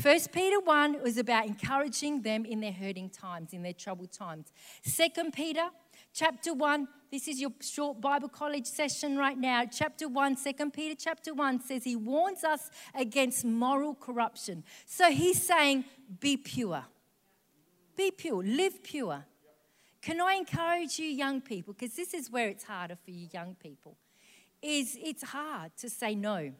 First 0.00 0.32
Peter 0.32 0.58
1 0.58 1.02
was 1.02 1.18
about 1.18 1.46
encouraging 1.46 2.22
them 2.22 2.44
in 2.44 2.60
their 2.60 2.72
hurting 2.72 3.10
times, 3.10 3.52
in 3.52 3.62
their 3.62 3.72
troubled 3.72 4.10
times. 4.10 4.52
Second 4.82 5.32
Peter 5.32 5.68
chapter 6.12 6.52
1, 6.52 6.88
this 7.12 7.28
is 7.28 7.40
your 7.40 7.52
short 7.60 8.00
Bible 8.00 8.28
college 8.28 8.66
session 8.66 9.16
right 9.16 9.38
now. 9.38 9.64
Chapter 9.70 10.08
1, 10.08 10.36
Second 10.36 10.72
Peter 10.72 10.96
chapter 10.98 11.32
1 11.32 11.60
says 11.60 11.84
he 11.84 11.94
warns 11.94 12.42
us 12.42 12.70
against 12.92 13.44
moral 13.44 13.94
corruption. 13.94 14.64
So 14.84 15.10
he's 15.10 15.40
saying, 15.40 15.84
be 16.18 16.36
pure. 16.36 16.84
Be 17.96 18.10
pure, 18.10 18.42
live 18.42 18.82
pure. 18.82 19.24
Can 20.04 20.20
I 20.20 20.34
encourage 20.34 20.98
you, 20.98 21.06
young 21.06 21.40
people, 21.40 21.72
because 21.72 21.96
this 21.96 22.12
is 22.12 22.30
where 22.30 22.50
it's 22.50 22.64
harder 22.64 22.94
for 22.94 23.10
you, 23.10 23.26
young 23.32 23.54
people, 23.54 23.96
is 24.60 24.98
it's 25.02 25.22
hard 25.22 25.74
to 25.78 25.88
say 25.88 26.14
no. 26.14 26.52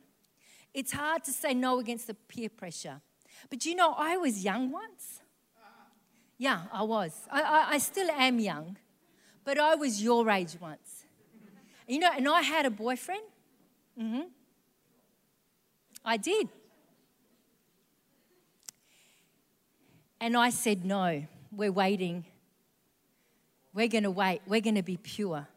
It's 0.73 0.93
hard 0.93 1.25
to 1.25 1.31
say 1.31 1.53
no 1.53 1.79
against 1.79 2.07
the 2.07 2.15
peer 2.15 2.49
pressure. 2.49 3.03
But 3.51 3.67
you 3.67 3.75
know, 3.75 3.95
I 3.99 4.17
was 4.17 4.43
young 4.43 4.71
once. 4.71 5.21
Yeah, 6.39 6.63
I 6.73 6.85
was. 6.85 7.13
I, 7.31 7.43
I, 7.43 7.71
I 7.75 7.79
still 7.79 8.11
am 8.13 8.39
young, 8.39 8.79
but 9.45 9.59
I 9.59 9.75
was 9.75 10.03
your 10.03 10.31
age 10.31 10.57
once. 10.59 11.05
You 11.87 11.99
know, 11.99 12.13
and 12.17 12.27
I 12.27 12.41
had 12.41 12.65
a 12.65 12.71
boyfriend. 12.71 13.25
Mm-hmm. 14.01 14.23
I 16.03 16.17
did. 16.17 16.49
And 20.19 20.35
I 20.35 20.49
said, 20.49 20.87
no, 20.87 21.27
we're 21.53 21.71
waiting. 21.71 22.25
We're 23.75 23.89
going 23.89 24.05
to 24.05 24.11
wait. 24.11 24.41
We're 24.47 24.61
going 24.61 24.77
to 24.77 24.83
be 24.83 24.97
pure. 24.97 25.49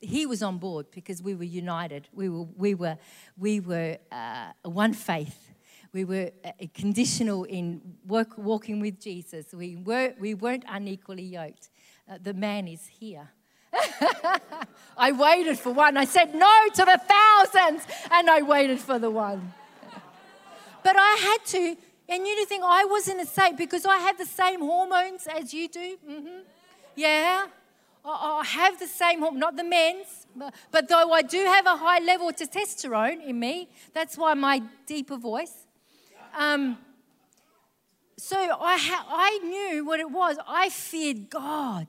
He 0.00 0.24
was 0.24 0.42
on 0.42 0.58
board 0.58 0.86
because 0.92 1.20
we 1.20 1.34
were 1.34 1.44
united. 1.44 2.08
We 2.12 2.28
were, 2.28 2.46
we 2.56 2.74
were, 2.74 2.96
we 3.36 3.58
were 3.58 3.98
uh, 4.12 4.52
one 4.62 4.92
faith. 4.92 5.52
We 5.92 6.04
were 6.04 6.30
uh, 6.44 6.50
conditional 6.72 7.44
in 7.44 7.80
work, 8.06 8.38
walking 8.38 8.78
with 8.80 9.00
Jesus. 9.00 9.52
We, 9.52 9.76
were, 9.76 10.14
we 10.20 10.34
weren't 10.34 10.64
unequally 10.68 11.24
yoked. 11.24 11.70
Uh, 12.08 12.18
the 12.22 12.34
man 12.34 12.68
is 12.68 12.86
here. 12.86 13.30
I 14.96 15.10
waited 15.10 15.58
for 15.58 15.72
one. 15.72 15.96
I 15.96 16.04
said 16.04 16.34
no 16.34 16.68
to 16.74 16.84
the 16.84 17.00
thousands, 17.08 17.82
and 18.12 18.30
I 18.30 18.42
waited 18.42 18.78
for 18.78 18.98
the 18.98 19.10
one. 19.10 19.52
But 20.84 20.96
I 20.98 21.16
had 21.16 21.46
to, 21.46 21.76
and 22.10 22.26
you 22.26 22.44
think 22.44 22.62
I 22.62 22.84
wasn't 22.84 23.22
a 23.22 23.26
saint 23.26 23.56
because 23.56 23.86
I 23.86 23.96
had 23.98 24.18
the 24.18 24.26
same 24.26 24.60
hormones 24.60 25.26
as 25.26 25.54
you 25.54 25.66
do. 25.66 25.96
Mm-hmm. 26.06 26.40
Yeah, 26.96 27.46
I, 28.04 28.44
have 28.44 28.78
the 28.78 28.86
same, 28.86 29.20
not 29.38 29.56
the 29.56 29.64
men's, 29.64 30.26
but, 30.36 30.54
but 30.70 30.88
though 30.88 31.12
I 31.12 31.22
do 31.22 31.38
have 31.38 31.66
a 31.66 31.76
high 31.76 32.00
level 32.00 32.28
of 32.28 32.36
testosterone 32.36 33.24
in 33.26 33.38
me, 33.38 33.70
that's 33.92 34.18
why 34.18 34.34
my 34.34 34.62
deeper 34.86 35.16
voice. 35.16 35.66
Um, 36.36 36.78
so 38.16 38.36
I, 38.36 38.76
ha- 38.76 39.06
I 39.08 39.38
knew 39.38 39.84
what 39.84 40.00
it 40.00 40.10
was. 40.10 40.36
I 40.46 40.68
feared 40.68 41.30
God 41.30 41.86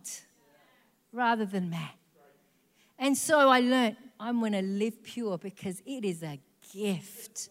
rather 1.11 1.45
than 1.45 1.69
man. 1.69 1.89
And 2.97 3.17
so 3.17 3.49
I 3.49 3.59
learned 3.59 3.97
I'm 4.19 4.39
going 4.39 4.53
to 4.53 4.61
live 4.61 5.03
pure 5.03 5.37
because 5.37 5.81
it 5.85 6.05
is 6.05 6.23
a 6.23 6.39
gift. 6.73 7.49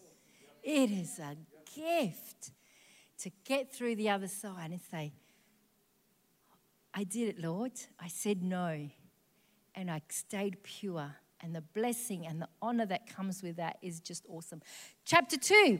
It 0.63 0.89
is 0.89 1.19
a 1.19 1.35
gift 1.75 2.51
to 3.19 3.31
get 3.43 3.71
through 3.71 3.95
the 3.95 4.09
other 4.09 4.27
side 4.27 4.71
and 4.71 4.81
say, 4.81 5.13
I 6.97 7.03
did 7.03 7.27
it, 7.27 7.39
Lord. 7.39 7.73
I 7.99 8.07
said 8.07 8.41
no. 8.41 8.89
And 9.75 9.91
I 9.91 10.01
stayed 10.09 10.63
pure. 10.63 11.17
And 11.41 11.53
the 11.53 11.61
blessing 11.61 12.25
and 12.25 12.41
the 12.41 12.47
honor 12.61 12.85
that 12.85 13.13
comes 13.13 13.43
with 13.43 13.57
that 13.57 13.77
is 13.81 13.99
just 13.99 14.25
awesome. 14.29 14.61
Chapter 15.03 15.37
2. 15.37 15.79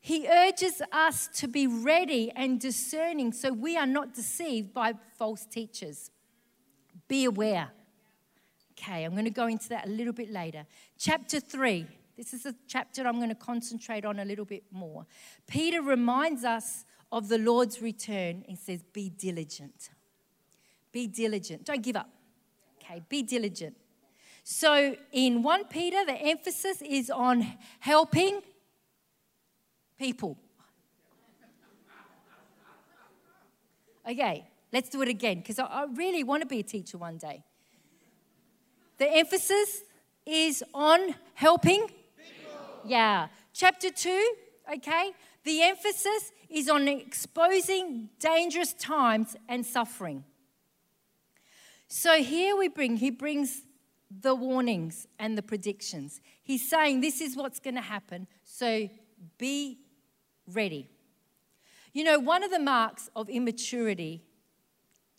He 0.00 0.28
urges 0.28 0.80
us 0.92 1.28
to 1.34 1.48
be 1.48 1.66
ready 1.66 2.30
and 2.36 2.60
discerning 2.60 3.32
so 3.32 3.52
we 3.52 3.76
are 3.76 3.86
not 3.86 4.14
deceived 4.14 4.72
by 4.72 4.94
false 5.18 5.44
teachers. 5.46 6.10
Be 7.08 7.24
aware. 7.24 7.70
Okay, 8.72 9.04
I'm 9.04 9.12
going 9.12 9.24
to 9.24 9.30
go 9.30 9.46
into 9.46 9.68
that 9.70 9.86
a 9.86 9.90
little 9.90 10.12
bit 10.12 10.30
later. 10.30 10.66
Chapter 10.98 11.40
3. 11.40 11.86
This 12.16 12.32
is 12.32 12.46
a 12.46 12.54
chapter 12.68 13.06
I'm 13.06 13.16
going 13.16 13.30
to 13.30 13.34
concentrate 13.34 14.04
on 14.04 14.20
a 14.20 14.24
little 14.24 14.44
bit 14.44 14.64
more. 14.70 15.06
Peter 15.48 15.82
reminds 15.82 16.44
us 16.44 16.84
of 17.10 17.28
the 17.28 17.38
Lord's 17.38 17.82
return 17.82 18.44
and 18.48 18.56
says, 18.56 18.82
Be 18.92 19.08
diligent. 19.08 19.90
Be 20.94 21.08
diligent. 21.08 21.64
Don't 21.64 21.82
give 21.82 21.96
up. 21.96 22.08
Okay, 22.76 23.02
be 23.08 23.24
diligent. 23.24 23.76
So 24.44 24.94
in 25.10 25.42
1 25.42 25.64
Peter, 25.64 26.04
the 26.06 26.14
emphasis 26.14 26.80
is 26.82 27.10
on 27.10 27.44
helping 27.80 28.40
people. 29.98 30.38
Okay, 34.08 34.46
let's 34.72 34.88
do 34.88 35.02
it 35.02 35.08
again 35.08 35.38
because 35.38 35.58
I, 35.58 35.64
I 35.64 35.86
really 35.94 36.22
want 36.22 36.42
to 36.42 36.46
be 36.46 36.60
a 36.60 36.62
teacher 36.62 36.96
one 36.96 37.16
day. 37.16 37.42
The 38.98 39.10
emphasis 39.10 39.82
is 40.24 40.62
on 40.72 41.16
helping. 41.34 41.88
People. 41.88 42.60
Yeah. 42.84 43.26
Chapter 43.52 43.90
2, 43.90 44.34
okay, 44.76 45.10
the 45.42 45.62
emphasis 45.62 46.30
is 46.48 46.68
on 46.68 46.86
exposing 46.86 48.10
dangerous 48.20 48.74
times 48.74 49.34
and 49.48 49.66
suffering. 49.66 50.22
So 51.96 52.24
here 52.24 52.56
we 52.56 52.66
bring, 52.66 52.96
he 52.96 53.10
brings 53.10 53.62
the 54.10 54.34
warnings 54.34 55.06
and 55.20 55.38
the 55.38 55.42
predictions. 55.42 56.20
He's 56.42 56.68
saying 56.68 57.02
this 57.02 57.20
is 57.20 57.36
what's 57.36 57.60
going 57.60 57.76
to 57.76 57.80
happen, 57.80 58.26
so 58.42 58.90
be 59.38 59.78
ready. 60.52 60.90
You 61.92 62.02
know, 62.02 62.18
one 62.18 62.42
of 62.42 62.50
the 62.50 62.58
marks 62.58 63.10
of 63.14 63.28
immaturity 63.28 64.24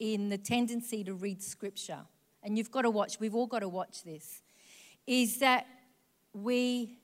in 0.01 0.27
the 0.27 0.37
tendency 0.37 1.01
to 1.05 1.13
read 1.13 1.41
scripture, 1.41 2.01
and 2.43 2.57
you've 2.57 2.71
got 2.71 2.81
to 2.81 2.89
watch, 2.89 3.21
we've 3.21 3.35
all 3.35 3.47
got 3.47 3.59
to 3.59 3.69
watch 3.69 4.03
this, 4.03 4.41
is 5.07 5.37
that 5.37 5.67
we 6.33 6.99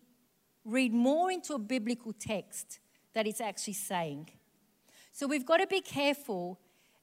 read 0.65 0.93
more 0.93 1.31
into 1.31 1.53
a 1.53 1.59
biblical 1.59 2.11
text 2.11 2.79
that 3.13 3.25
it's 3.25 3.39
actually 3.39 3.71
saying. 3.71 4.31
So 5.13 5.27
we've 5.27 5.45
got 5.45 5.57
to 5.57 5.67
be 5.67 5.79
careful 5.79 6.59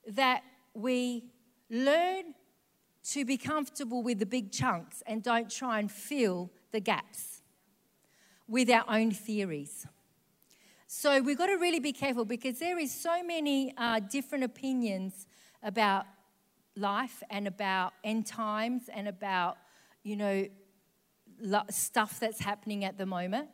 that 0.07 0.43
we 0.75 1.31
learn 1.71 2.35
to 3.05 3.25
be 3.25 3.37
comfortable 3.37 4.03
with 4.03 4.19
the 4.19 4.27
big 4.27 4.53
chunks 4.53 5.03
and 5.07 5.23
don't 5.23 5.51
try 5.51 5.79
and 5.79 5.91
fill 5.91 6.51
the 6.73 6.81
gaps 6.81 7.43
with 8.47 8.71
our 8.71 8.85
own 8.89 9.11
theories. 9.11 9.87
So 10.87 11.21
we've 11.21 11.37
got 11.37 11.47
to 11.47 11.57
really 11.57 11.81
be 11.81 11.93
careful 11.93 12.25
because 12.25 12.59
there 12.59 12.79
is 12.79 12.95
so 12.95 13.23
many 13.23 13.75
uh, 13.77 14.01
different 14.01 14.45
opinions 14.45 15.27
about 15.63 16.07
life 16.77 17.23
and 17.31 17.47
about 17.47 17.93
end 18.05 18.27
times 18.27 18.89
and 18.93 19.07
about, 19.07 19.59
you 20.03 20.17
know, 20.17 20.47
stuff 21.71 22.19
that's 22.19 22.41
happening 22.41 22.85
at 22.85 22.99
the 22.99 23.07
moment 23.07 23.49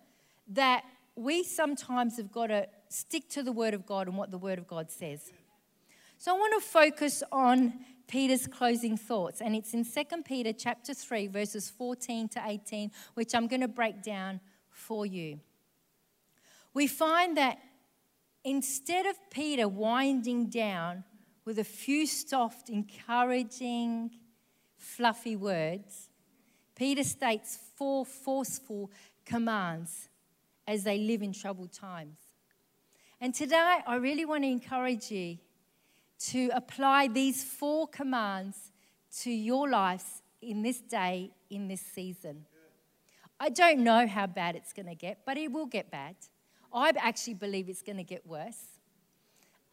that 0.49 0.85
we 1.17 1.43
sometimes 1.43 2.17
have 2.17 2.31
got 2.31 2.49
to 2.49 2.67
stick 2.89 3.29
to 3.31 3.43
the 3.43 3.53
Word 3.53 3.75
of 3.75 3.87
God 3.87 4.07
and 4.07 4.17
what 4.17 4.31
the 4.31 4.39
Word 4.39 4.59
of 4.59 4.67
God 4.67 4.91
says. 4.91 5.33
So 6.19 6.35
I 6.35 6.39
want 6.39 6.63
to 6.63 6.69
focus 6.69 7.23
on 7.33 7.75
Peter's 8.07 8.47
closing 8.47 8.97
thoughts, 8.97 9.41
and 9.41 9.57
it's 9.57 9.75
in 9.75 9.85
2 9.85 10.23
Peter 10.25 10.53
chapter 10.53 10.95
3, 10.95 11.27
verses 11.29 11.71
14 11.71 12.29
to 12.29 12.43
18, 12.47 12.91
which 13.15 13.35
I'm 13.35 13.47
going 13.47 13.63
to 13.63 13.69
break 13.69 14.03
down 14.03 14.41
for 14.71 15.07
you 15.07 15.41
we 16.75 16.89
find 16.89 17.37
that 17.37 17.59
instead 18.43 19.07
of 19.07 19.17
Peter 19.31 19.69
winding 19.69 20.51
down 20.51 21.05
with 21.45 21.59
a 21.61 21.65
few 21.65 22.07
soft, 22.07 22.69
encouraging, 22.69 24.11
fluffy 24.77 25.37
words, 25.37 26.11
Peter 26.75 27.05
states 27.05 27.59
four 27.77 28.05
forceful 28.05 28.91
commands 29.25 30.09
as 30.67 30.83
they 30.83 30.99
live 30.99 31.23
in 31.23 31.33
troubled 31.33 31.73
times. 31.73 32.19
And 33.21 33.33
today, 33.33 33.79
I 33.87 33.97
really 33.97 34.25
want 34.25 34.43
to 34.43 34.49
encourage 34.49 35.11
you 35.11 35.39
to 36.31 36.51
apply 36.55 37.09
these 37.09 37.45
four 37.45 37.87
commands 37.87 38.73
to 39.21 39.31
your 39.31 39.69
lives 39.69 40.23
in 40.41 40.63
this 40.63 40.81
day, 40.81 41.31
in 41.51 41.69
this 41.69 41.81
season. 41.81 42.45
I 43.41 43.49
don't 43.49 43.81
know 43.81 44.07
how 44.07 44.27
bad 44.27 44.57
it's 44.57 44.73
going 44.73 44.87
to 44.87 44.95
get, 44.95 45.19
but 45.27 45.37
it 45.37 45.53
will 45.53 45.67
get 45.67 45.91
bad. 45.91 46.17
I 46.73 46.93
actually 46.97 47.35
believe 47.35 47.69
it's 47.69 47.83
going 47.83 47.99
to 47.99 48.05
get 48.05 48.27
worse. 48.27 48.81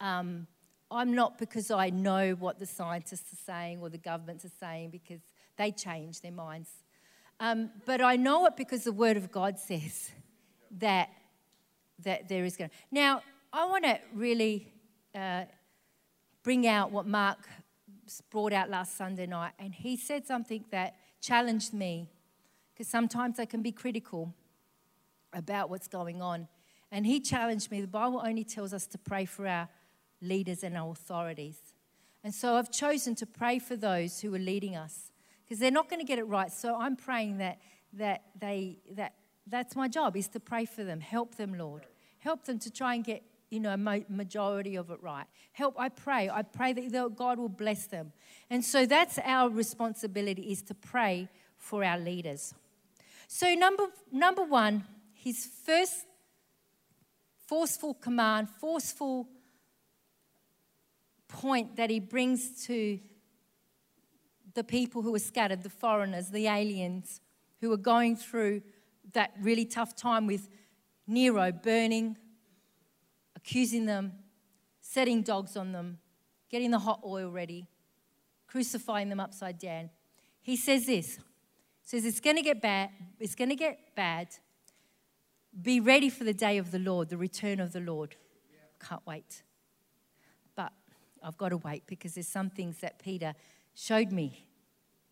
Um, 0.00 0.46
I'm 0.90 1.14
not 1.14 1.38
because 1.38 1.70
I 1.70 1.90
know 1.90 2.32
what 2.32 2.58
the 2.58 2.66
scientists 2.66 3.32
are 3.32 3.44
saying 3.52 3.80
or 3.80 3.88
the 3.88 3.98
governments 3.98 4.44
are 4.44 4.52
saying 4.60 4.90
because 4.90 5.20
they 5.56 5.70
change 5.70 6.20
their 6.20 6.32
minds. 6.32 6.70
Um, 7.40 7.70
but 7.86 8.00
I 8.00 8.16
know 8.16 8.46
it 8.46 8.56
because 8.56 8.84
the 8.84 8.92
Word 8.92 9.16
of 9.16 9.32
God 9.32 9.58
says 9.58 10.10
that, 10.78 11.08
that 12.00 12.28
there 12.28 12.44
is 12.44 12.56
going 12.56 12.70
to. 12.70 12.76
Now, 12.90 13.22
I 13.52 13.64
want 13.64 13.84
to 13.84 13.98
really 14.14 14.72
uh, 15.14 15.44
bring 16.42 16.66
out 16.66 16.90
what 16.90 17.06
Mark 17.06 17.38
brought 18.30 18.52
out 18.52 18.68
last 18.68 18.96
Sunday 18.96 19.26
night, 19.26 19.52
and 19.58 19.74
he 19.74 19.96
said 19.96 20.26
something 20.26 20.64
that 20.70 20.96
challenged 21.20 21.72
me 21.72 22.08
because 22.72 22.88
sometimes 22.88 23.38
I 23.38 23.44
can 23.44 23.62
be 23.62 23.72
critical 23.72 24.34
about 25.32 25.70
what's 25.70 25.88
going 25.88 26.20
on. 26.20 26.48
And 26.90 27.06
he 27.06 27.20
challenged 27.20 27.70
me. 27.70 27.80
The 27.80 27.86
Bible 27.86 28.22
only 28.24 28.44
tells 28.44 28.74
us 28.74 28.86
to 28.88 28.98
pray 28.98 29.24
for 29.24 29.46
our 29.46 29.68
leaders 30.20 30.62
and 30.62 30.76
our 30.76 30.90
authorities. 30.90 31.58
And 32.24 32.34
so 32.34 32.56
I've 32.56 32.70
chosen 32.70 33.14
to 33.16 33.26
pray 33.26 33.58
for 33.58 33.76
those 33.76 34.20
who 34.20 34.34
are 34.34 34.38
leading 34.38 34.76
us 34.76 35.10
because 35.44 35.58
they're 35.58 35.70
not 35.70 35.88
going 35.88 36.00
to 36.00 36.06
get 36.06 36.18
it 36.18 36.24
right. 36.24 36.52
So 36.52 36.76
I'm 36.76 36.96
praying 36.96 37.38
that, 37.38 37.58
that, 37.94 38.22
they, 38.38 38.78
that 38.92 39.14
that's 39.46 39.74
my 39.74 39.88
job 39.88 40.16
is 40.16 40.28
to 40.28 40.40
pray 40.40 40.64
for 40.64 40.84
them. 40.84 41.00
Help 41.00 41.36
them, 41.36 41.54
Lord. 41.54 41.86
Help 42.18 42.44
them 42.44 42.58
to 42.60 42.70
try 42.70 42.94
and 42.94 43.04
get 43.04 43.22
you 43.52 43.60
know, 43.60 43.76
majority 43.76 44.76
of 44.76 44.90
it 44.90 44.98
right. 45.02 45.26
Help, 45.52 45.78
I 45.78 45.90
pray. 45.90 46.30
I 46.30 46.40
pray 46.40 46.72
that 46.72 47.14
God 47.14 47.38
will 47.38 47.50
bless 47.50 47.86
them. 47.86 48.12
And 48.48 48.64
so 48.64 48.86
that's 48.86 49.18
our 49.22 49.50
responsibility 49.50 50.50
is 50.50 50.62
to 50.62 50.74
pray 50.74 51.28
for 51.58 51.84
our 51.84 51.98
leaders. 51.98 52.54
So 53.28 53.52
number 53.52 53.88
number 54.10 54.42
1, 54.42 54.84
his 55.12 55.46
first 55.66 56.06
forceful 57.46 57.92
command, 57.92 58.48
forceful 58.48 59.28
point 61.28 61.76
that 61.76 61.90
he 61.90 62.00
brings 62.00 62.64
to 62.66 62.98
the 64.54 64.64
people 64.64 65.02
who 65.02 65.14
are 65.14 65.18
scattered, 65.18 65.62
the 65.62 65.70
foreigners, 65.70 66.30
the 66.30 66.46
aliens 66.46 67.20
who 67.60 67.70
are 67.70 67.76
going 67.78 68.16
through 68.16 68.62
that 69.12 69.32
really 69.42 69.66
tough 69.66 69.94
time 69.94 70.26
with 70.26 70.48
Nero 71.06 71.52
burning, 71.52 72.16
accusing 73.44 73.86
them, 73.86 74.12
setting 74.80 75.22
dogs 75.22 75.56
on 75.56 75.72
them, 75.72 75.98
getting 76.50 76.70
the 76.70 76.78
hot 76.78 77.00
oil 77.04 77.30
ready, 77.30 77.66
crucifying 78.46 79.08
them 79.08 79.20
upside 79.20 79.58
down. 79.58 79.90
He 80.40 80.56
says 80.56 80.86
this. 80.86 81.18
Says 81.82 82.04
it's 82.04 82.20
going 82.20 82.36
to 82.36 82.42
get 82.42 82.62
bad. 82.62 82.90
It's 83.18 83.34
going 83.34 83.50
to 83.50 83.56
get 83.56 83.94
bad. 83.96 84.28
Be 85.60 85.80
ready 85.80 86.08
for 86.08 86.24
the 86.24 86.32
day 86.32 86.58
of 86.58 86.70
the 86.70 86.78
Lord, 86.78 87.08
the 87.08 87.16
return 87.16 87.60
of 87.60 87.72
the 87.72 87.80
Lord. 87.80 88.16
Can't 88.80 89.04
wait. 89.06 89.42
But 90.54 90.72
I've 91.22 91.36
got 91.36 91.50
to 91.50 91.56
wait 91.56 91.82
because 91.86 92.14
there's 92.14 92.28
some 92.28 92.50
things 92.50 92.78
that 92.78 92.98
Peter 92.98 93.34
showed 93.74 94.12
me 94.12 94.46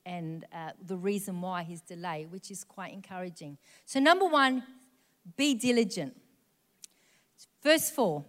and 0.07 0.45
uh, 0.53 0.71
the 0.87 0.97
reason 0.97 1.41
why 1.41 1.63
his 1.63 1.81
delay, 1.83 2.27
which 2.31 2.51
is 2.51 2.65
quite 2.65 2.93
encouraging. 2.93 3.59
So, 3.85 4.01
number 4.01 4.27
one, 4.27 4.63
be 5.37 5.55
diligent. 5.55 6.17
Verse 7.63 7.91
4. 7.91 8.25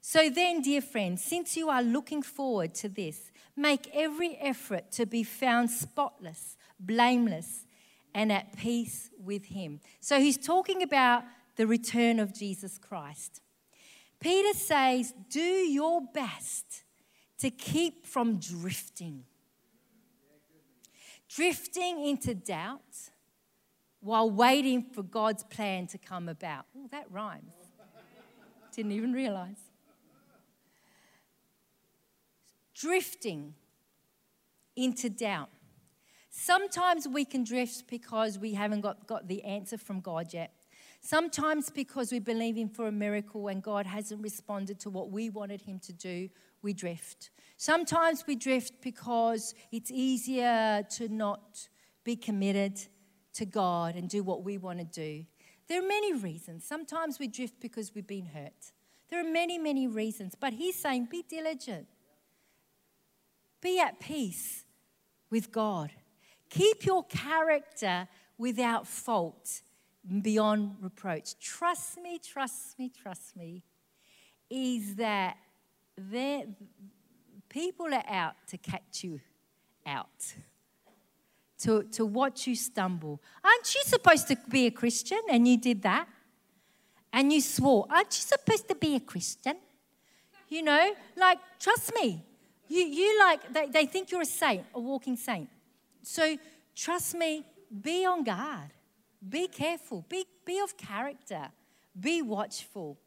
So 0.00 0.30
then, 0.30 0.62
dear 0.62 0.80
friends, 0.80 1.24
since 1.24 1.56
you 1.56 1.68
are 1.68 1.82
looking 1.82 2.22
forward 2.22 2.74
to 2.76 2.88
this, 2.88 3.32
make 3.56 3.90
every 3.92 4.36
effort 4.36 4.92
to 4.92 5.06
be 5.06 5.24
found 5.24 5.70
spotless, 5.70 6.56
blameless, 6.78 7.66
and 8.14 8.30
at 8.30 8.56
peace 8.56 9.10
with 9.18 9.46
Him. 9.46 9.80
So 10.00 10.20
he's 10.20 10.38
talking 10.38 10.82
about 10.82 11.24
the 11.56 11.66
return 11.66 12.20
of 12.20 12.32
Jesus 12.32 12.78
Christ. 12.78 13.40
Peter 14.20 14.56
says, 14.56 15.12
Do 15.28 15.40
your 15.40 16.00
best 16.14 16.84
to 17.38 17.50
keep 17.50 18.06
from 18.06 18.38
drifting 18.38 19.24
drifting 21.28 22.06
into 22.06 22.34
doubt 22.34 23.10
while 24.00 24.30
waiting 24.30 24.82
for 24.82 25.02
God's 25.02 25.42
plan 25.44 25.86
to 25.88 25.98
come 25.98 26.28
about. 26.28 26.64
Oh, 26.76 26.88
that 26.90 27.10
rhymes. 27.10 27.52
Didn't 28.76 28.92
even 28.92 29.14
realize. 29.14 29.56
Drifting 32.74 33.54
into 34.76 35.08
doubt. 35.08 35.48
Sometimes 36.28 37.08
we 37.08 37.24
can 37.24 37.42
drift 37.42 37.88
because 37.88 38.38
we 38.38 38.52
haven't 38.52 38.82
got, 38.82 39.06
got 39.06 39.26
the 39.28 39.42
answer 39.44 39.78
from 39.78 40.00
God 40.00 40.34
yet. 40.34 40.52
Sometimes 41.00 41.70
because 41.70 42.12
we're 42.12 42.20
believing 42.20 42.68
for 42.68 42.88
a 42.88 42.92
miracle 42.92 43.48
and 43.48 43.62
God 43.62 43.86
hasn't 43.86 44.22
responded 44.22 44.78
to 44.80 44.90
what 44.90 45.10
we 45.10 45.30
wanted 45.30 45.62
Him 45.62 45.78
to 45.78 45.94
do, 45.94 46.28
we 46.60 46.74
drift. 46.74 47.30
Sometimes 47.56 48.24
we 48.26 48.34
drift 48.36 48.82
because 48.82 49.54
it's 49.72 49.90
easier 49.90 50.84
to 50.96 51.08
not 51.08 51.68
be 52.04 52.14
committed 52.14 52.78
to 53.32 53.46
God 53.46 53.96
and 53.96 54.10
do 54.10 54.22
what 54.22 54.42
we 54.42 54.58
want 54.58 54.80
to 54.80 54.84
do. 54.84 55.24
There 55.68 55.82
are 55.82 55.86
many 55.86 56.12
reasons. 56.12 56.64
Sometimes 56.64 57.18
we 57.18 57.26
drift 57.26 57.60
because 57.60 57.94
we've 57.94 58.06
been 58.06 58.26
hurt. 58.26 58.72
There 59.08 59.20
are 59.20 59.30
many, 59.30 59.58
many 59.58 59.86
reasons. 59.86 60.34
But 60.38 60.52
He's 60.52 60.76
saying, 60.76 61.08
be 61.10 61.24
diligent, 61.28 61.86
be 63.60 63.80
at 63.80 63.98
peace 64.00 64.64
with 65.30 65.50
God, 65.50 65.90
keep 66.50 66.84
your 66.84 67.04
character 67.04 68.08
without 68.38 68.86
fault 68.86 69.62
beyond 70.22 70.76
reproach. 70.80 71.38
Trust 71.40 71.98
me, 72.00 72.18
trust 72.18 72.78
me, 72.78 72.90
trust 72.90 73.36
me, 73.36 73.62
is 74.48 74.94
that 74.96 75.36
there, 75.98 76.44
people 77.48 77.92
are 77.92 78.04
out 78.08 78.34
to 78.48 78.58
catch 78.58 79.02
you 79.02 79.20
out, 79.86 80.34
to, 81.60 81.84
to 81.84 82.04
watch 82.04 82.46
you 82.46 82.54
stumble. 82.54 83.20
Aren't 83.42 83.74
you 83.74 83.82
supposed 83.84 84.28
to 84.28 84.36
be 84.48 84.66
a 84.66 84.70
Christian? 84.70 85.20
And 85.30 85.46
you 85.48 85.56
did 85.56 85.82
that. 85.82 86.08
And 87.12 87.32
you 87.32 87.40
swore, 87.40 87.86
Aren't 87.88 88.08
you 88.08 88.22
supposed 88.22 88.68
to 88.68 88.74
be 88.74 88.96
a 88.96 89.00
Christian? 89.00 89.56
You 90.48 90.62
know, 90.62 90.92
like, 91.16 91.38
trust 91.58 91.92
me. 91.94 92.24
You, 92.68 92.80
you 92.82 93.18
like, 93.18 93.52
they, 93.52 93.66
they 93.68 93.86
think 93.86 94.10
you're 94.10 94.22
a 94.22 94.26
saint, 94.26 94.64
a 94.74 94.80
walking 94.80 95.16
saint. 95.16 95.48
So 96.02 96.36
trust 96.74 97.14
me, 97.14 97.44
be 97.82 98.04
on 98.04 98.24
guard. 98.24 98.70
Be 99.28 99.48
careful. 99.48 100.04
Be, 100.08 100.24
be 100.44 100.60
of 100.60 100.76
character. 100.76 101.48
Be 101.98 102.22
watchful. 102.22 102.98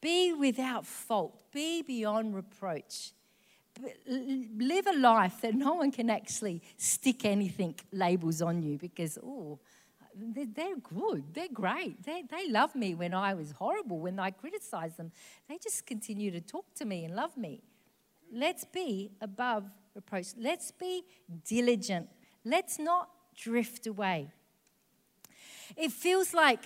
Be 0.00 0.32
without 0.32 0.86
fault. 0.86 1.34
Be 1.52 1.82
beyond 1.82 2.34
reproach. 2.34 3.12
Live 4.06 4.86
a 4.86 4.96
life 4.98 5.40
that 5.42 5.54
no 5.54 5.74
one 5.74 5.90
can 5.90 6.10
actually 6.10 6.62
stick 6.76 7.24
anything, 7.24 7.74
labels 7.92 8.40
on 8.42 8.62
you 8.62 8.78
because, 8.78 9.18
oh, 9.22 9.58
they're 10.14 10.76
good. 10.76 11.24
They're 11.34 11.48
great. 11.52 12.02
They, 12.04 12.22
they 12.22 12.48
love 12.48 12.74
me 12.74 12.94
when 12.94 13.12
I 13.12 13.34
was 13.34 13.52
horrible, 13.52 13.98
when 13.98 14.18
I 14.18 14.30
criticized 14.30 14.96
them. 14.96 15.12
They 15.48 15.58
just 15.58 15.86
continue 15.86 16.30
to 16.30 16.40
talk 16.40 16.64
to 16.76 16.84
me 16.84 17.04
and 17.04 17.14
love 17.14 17.36
me. 17.36 17.62
Let's 18.32 18.64
be 18.64 19.10
above 19.20 19.64
reproach. 19.94 20.28
Let's 20.38 20.70
be 20.70 21.04
diligent. 21.46 22.08
Let's 22.44 22.78
not 22.78 23.10
drift 23.36 23.86
away. 23.86 24.30
It 25.76 25.92
feels 25.92 26.32
like 26.32 26.64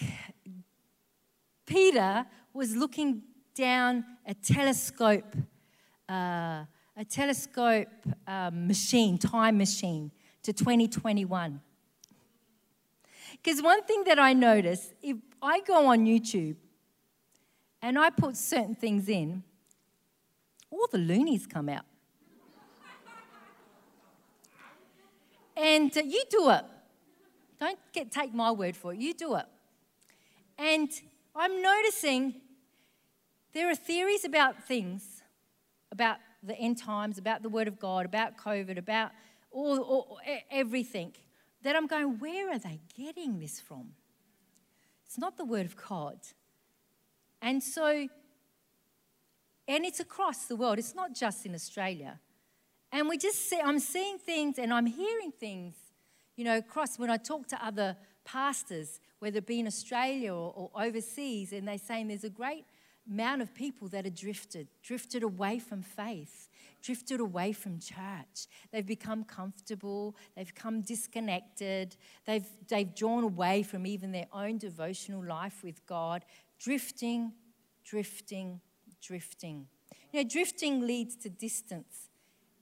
Peter 1.67 2.27
was 2.53 2.77
looking 2.77 3.23
down 3.55 4.05
a 4.27 4.35
telescope, 4.35 5.37
uh, 6.09 6.65
a 7.01 7.05
telescope 7.05 7.89
um, 8.27 8.67
machine, 8.67 9.17
time 9.17 9.57
machine, 9.57 10.11
to 10.43 10.53
2021. 10.53 11.59
Because 13.43 13.63
one 13.63 13.83
thing 13.85 14.05
that 14.05 14.19
I 14.19 14.35
notice, 14.35 14.93
if 15.03 15.17
I 15.41 15.61
go 15.61 15.87
on 15.87 16.05
YouTube 16.05 16.57
and 17.81 17.99
I 17.99 18.11
put 18.11 18.37
certain 18.37 18.75
things 18.75 19.09
in, 19.09 19.43
all 20.71 20.87
the 20.93 20.99
loonies 20.99 21.47
come 21.47 21.71
out. 21.71 21.87
and 25.57 25.97
uh, 25.97 26.03
you 26.03 26.23
do 26.29 26.51
it. 26.51 26.65
Don't 27.59 27.79
get, 27.95 28.13
take 28.13 28.35
my 28.35 28.51
word 28.51 28.77
for 28.77 28.93
it. 28.93 28.99
You 28.99 29.15
do 29.15 29.37
it. 29.37 29.47
And 30.59 30.91
I'm 31.35 31.63
noticing 31.63 32.35
there 33.55 33.71
are 33.71 33.75
theories 33.75 34.27
about 34.27 34.63
things, 34.65 35.23
about 35.91 36.19
the 36.43 36.57
end 36.57 36.79
times, 36.79 37.19
about 37.19 37.43
the 37.43 37.49
Word 37.49 37.69
of 37.69 37.79
God, 37.79 38.07
about 38.07 38.37
COVID, 38.37 38.79
about 38.79 39.11
all, 39.51 39.79
all, 39.81 40.19
everything, 40.51 41.13
that 41.63 41.77
I'm 41.77 41.87
going, 41.87 42.19
where 42.19 42.51
are 42.51 42.59
they 42.59 42.81
getting 42.97 43.39
this 43.39 43.61
from? 43.61 43.91
It's 45.07 45.19
not 45.19 45.37
the 45.37 45.45
Word 45.45 45.67
of 45.67 45.77
God. 45.77 46.19
And 47.43 47.63
so, 47.63 48.09
and 49.69 49.85
it's 49.85 50.01
across 50.01 50.47
the 50.47 50.57
world, 50.57 50.79
it's 50.79 50.95
not 50.95 51.15
just 51.15 51.47
in 51.47 51.55
Australia. 51.55 52.21
And 52.93 53.09
we 53.09 53.19
just 53.19 53.49
see, 53.49 53.61
I'm 53.63 53.79
seeing 53.79 54.19
things 54.19 54.59
and 54.59 54.73
I'm 54.73 54.87
hearing 54.87 55.33
things 55.33 55.77
you 56.41 56.45
know, 56.45 56.57
across 56.57 56.99
when 56.99 57.11
I 57.11 57.19
talk 57.19 57.49
to 57.49 57.63
other 57.63 57.99
pastors, 58.25 58.99
whether 59.19 59.37
it 59.39 59.47
be 59.47 59.61
in 59.61 59.67
Australia 59.67 60.33
or, 60.33 60.71
or 60.73 60.83
overseas, 60.83 61.53
and 61.53 61.69
they're 61.69 61.77
saying 61.77 62.09
there's 62.09 62.25
a 62.25 62.31
great 62.31 62.65
amount 63.11 63.43
of 63.43 63.55
people 63.55 63.89
that 63.89 64.07
are 64.07 64.11
drifted, 64.11 64.69
drifted 64.83 65.23
away 65.23 65.59
from 65.59 65.83
faith, 65.83 66.49
drifted 66.83 67.21
away 67.21 67.53
from 67.53 67.79
church. 67.79 68.47
They've 68.71 68.87
become 68.87 69.25
comfortable, 69.25 70.17
they've 70.37 70.47
become 70.55 70.83
disconnected, 70.83 71.97
they've, 72.25 72.47
they've 72.69 72.95
drawn 72.95 73.25
away 73.25 73.63
from 73.63 73.87
even 73.87 74.13
their 74.13 74.29
own 74.33 74.59
devotional 74.59 75.25
life 75.25 75.63
with 75.65 75.85
God, 75.87 76.25
drifting, 76.59 77.33
drifting, 77.85 78.61
drifting. 79.03 79.67
You 80.13 80.23
know, 80.23 80.29
drifting 80.29 80.87
leads 80.87 81.17
to 81.17 81.29
distance, 81.29 82.09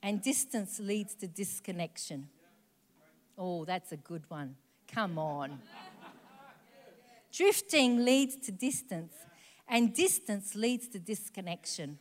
and 0.01 0.21
distance 0.21 0.79
leads 0.79 1.15
to 1.15 1.27
disconnection. 1.27 2.29
Oh, 3.37 3.65
that's 3.65 3.91
a 3.91 3.97
good 3.97 4.23
one. 4.29 4.55
Come 4.87 5.17
on. 5.17 5.59
Drifting 7.31 8.03
leads 8.03 8.35
to 8.37 8.51
distance, 8.51 9.13
and 9.69 9.93
distance 9.93 10.55
leads 10.55 10.87
to 10.89 10.99
disconnection. 10.99 11.99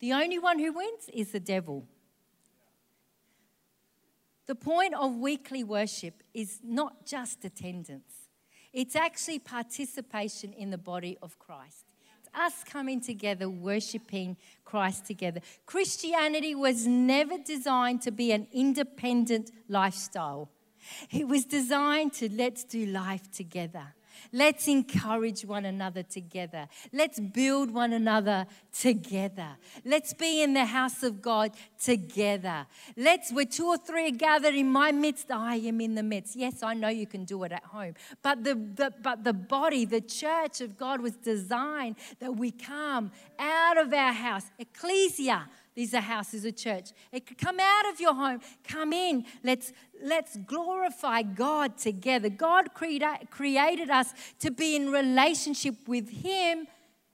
The 0.00 0.14
only 0.14 0.38
one 0.38 0.58
who 0.58 0.72
wins 0.72 1.10
is 1.12 1.32
the 1.32 1.40
devil. 1.40 1.86
The 4.46 4.54
point 4.54 4.94
of 4.94 5.16
weekly 5.16 5.62
worship 5.62 6.22
is 6.32 6.60
not 6.64 7.04
just 7.04 7.44
attendance, 7.44 8.28
it's 8.72 8.96
actually 8.96 9.40
participation 9.40 10.52
in 10.52 10.70
the 10.70 10.78
body 10.78 11.18
of 11.20 11.38
Christ. 11.38 11.84
It's 12.18 12.28
us 12.34 12.64
coming 12.64 13.00
together, 13.00 13.48
worshiping 13.48 14.36
Christ 14.64 15.06
together. 15.06 15.40
Christianity 15.66 16.54
was 16.54 16.86
never 16.86 17.38
designed 17.38 18.02
to 18.02 18.10
be 18.10 18.32
an 18.32 18.46
independent 18.52 19.50
lifestyle, 19.68 20.50
it 21.10 21.28
was 21.28 21.44
designed 21.44 22.14
to 22.14 22.32
let's 22.32 22.64
do 22.64 22.86
life 22.86 23.30
together. 23.30 23.94
Let's 24.32 24.68
encourage 24.68 25.44
one 25.44 25.64
another 25.64 26.02
together. 26.02 26.68
Let's 26.92 27.20
build 27.20 27.70
one 27.70 27.92
another 27.92 28.46
together. 28.72 29.56
Let's 29.84 30.14
be 30.14 30.42
in 30.42 30.54
the 30.54 30.64
house 30.64 31.02
of 31.02 31.22
God 31.22 31.52
together. 31.82 32.66
Let's, 32.96 33.32
where 33.32 33.44
two 33.44 33.66
or 33.66 33.78
three 33.78 34.08
are 34.08 34.10
gathered 34.10 34.54
in 34.54 34.70
my 34.70 34.92
midst, 34.92 35.30
I 35.30 35.56
am 35.56 35.80
in 35.80 35.94
the 35.94 36.02
midst. 36.02 36.36
Yes, 36.36 36.62
I 36.62 36.74
know 36.74 36.88
you 36.88 37.06
can 37.06 37.24
do 37.24 37.42
it 37.44 37.52
at 37.52 37.64
home. 37.64 37.94
But 38.22 38.44
the, 38.44 38.54
the, 38.54 38.92
but 39.02 39.24
the 39.24 39.32
body, 39.32 39.84
the 39.84 40.00
church 40.00 40.60
of 40.60 40.76
God 40.76 41.00
was 41.00 41.16
designed 41.16 41.96
that 42.20 42.36
we 42.36 42.50
come 42.50 43.12
out 43.38 43.78
of 43.78 43.92
our 43.92 44.12
house. 44.12 44.44
Ecclesia, 44.58 45.48
these 45.78 45.94
are 45.94 46.00
houses 46.00 46.44
a 46.44 46.50
church. 46.50 46.90
It 47.12 47.24
could 47.24 47.38
come 47.38 47.60
out 47.60 47.88
of 47.88 48.00
your 48.00 48.12
home. 48.12 48.40
Come 48.66 48.92
in. 48.92 49.24
Let's, 49.44 49.72
let's 50.02 50.36
glorify 50.36 51.22
God 51.22 51.78
together. 51.78 52.28
God 52.28 52.74
created, 52.74 53.30
created 53.30 53.88
us 53.88 54.12
to 54.40 54.50
be 54.50 54.74
in 54.74 54.90
relationship 54.90 55.76
with 55.86 56.10
Him 56.10 56.66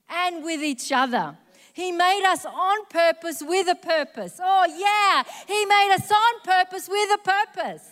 and 0.09 0.43
with 0.43 0.63
each 0.63 0.93
other. 0.93 1.37
He 1.75 1.93
made 1.93 2.25
us 2.27 2.47
on 2.47 2.87
purpose 2.87 3.43
with 3.47 3.69
a 3.69 3.75
purpose. 3.75 4.41
Oh, 4.43 4.65
yeah. 4.65 5.31
He 5.47 5.67
made 5.67 5.95
us 5.97 6.11
on 6.11 6.41
purpose 6.43 6.89
with 6.89 7.11
a 7.13 7.19
purpose. 7.19 7.87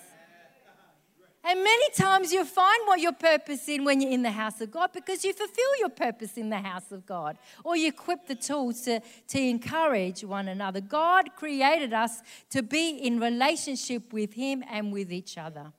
And 1.45 1.65
many 1.65 1.91
times 1.91 2.33
you 2.33 2.45
find 2.45 2.87
what 2.87 3.01
your 3.01 3.13
purpose 3.13 3.69
in 3.69 3.85
when 3.85 4.01
you're 4.01 4.13
in 4.13 4.23
the 4.23 4.31
house 4.31 4.61
of 4.61 4.71
God 4.71 4.91
because 4.93 5.25
you 5.25 5.33
fulfill 5.33 5.79
your 5.81 5.89
purpose 5.89 6.37
in 6.37 6.51
the 6.51 6.59
house 6.59 6.93
of 6.93 7.05
God 7.05 7.37
or 7.65 7.77
you 7.77 7.89
equip 7.89 8.29
the 8.29 8.37
tools 8.37 8.83
to, 8.83 9.01
to 9.29 9.41
encourage 9.41 10.23
one 10.23 10.47
another. 10.47 10.81
God 10.81 11.35
created 11.35 11.93
us 11.93 12.23
to 12.51 12.63
be 12.63 12.91
in 12.91 13.19
relationship 13.19 14.13
with 14.13 14.35
Him 14.35 14.63
and 14.71 14.93
with 14.93 15.13
each 15.13 15.37
other. 15.37 15.73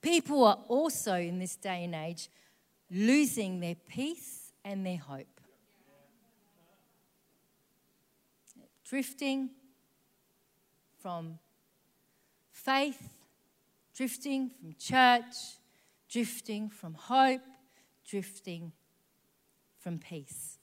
People 0.00 0.44
are 0.44 0.58
also 0.66 1.14
in 1.14 1.38
this 1.38 1.54
day 1.54 1.84
and 1.84 1.94
age 1.94 2.28
losing 2.90 3.60
their 3.60 3.76
peace 3.76 4.52
and 4.64 4.84
their 4.84 4.98
hope. 4.98 5.40
Drifting 8.84 9.50
from 11.00 11.38
faith 12.50 13.21
drifting 14.02 14.50
from 14.50 14.74
church, 14.80 15.60
drifting 16.10 16.68
from 16.68 16.92
hope, 16.92 17.40
drifting 18.04 18.72
from 19.78 19.96
peace. 19.96 20.58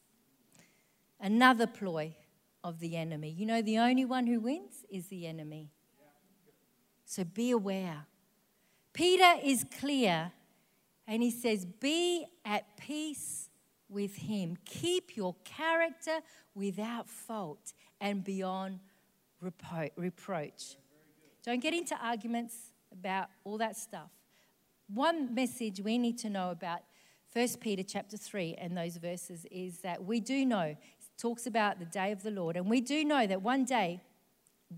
Another 1.21 1.65
ploy 1.65 2.13
of 2.65 2.81
the 2.81 2.97
enemy. 2.97 3.29
You 3.29 3.45
know, 3.45 3.61
the 3.61 3.77
only 3.77 4.03
one 4.03 4.27
who 4.27 4.41
wins 4.41 4.83
is 4.91 5.07
the 5.07 5.25
enemy. 5.25 5.71
So 7.05 7.23
be 7.23 7.51
aware. 7.51 8.07
Peter 8.91 9.35
is 9.41 9.65
clear 9.79 10.33
and 11.07 11.23
he 11.23 11.31
says, 11.31 11.63
Be 11.63 12.25
at 12.43 12.75
peace 12.75 13.49
with 13.87 14.17
him. 14.17 14.57
Keep 14.65 15.15
your 15.15 15.33
character 15.45 16.19
without 16.53 17.07
fault 17.07 17.71
and 18.01 18.21
beyond 18.21 18.81
repro- 19.41 19.91
reproach. 19.95 20.75
Don't 21.45 21.61
get 21.61 21.73
into 21.73 21.95
arguments 22.03 22.68
about 22.91 23.27
all 23.43 23.57
that 23.57 23.77
stuff. 23.77 24.09
One 24.93 25.33
message 25.33 25.81
we 25.81 25.97
need 25.97 26.17
to 26.19 26.29
know 26.29 26.51
about 26.51 26.79
1 27.33 27.47
Peter 27.59 27.83
chapter 27.83 28.17
3 28.17 28.55
and 28.55 28.75
those 28.75 28.97
verses 28.97 29.45
is 29.51 29.79
that 29.81 30.03
we 30.03 30.19
do 30.19 30.45
know, 30.45 30.61
it 30.61 30.77
talks 31.17 31.45
about 31.45 31.77
the 31.79 31.85
day 31.85 32.11
of 32.11 32.23
the 32.23 32.31
Lord, 32.31 32.57
and 32.57 32.69
we 32.69 32.81
do 32.81 33.05
know 33.05 33.27
that 33.27 33.41
one 33.41 33.65
day 33.65 34.01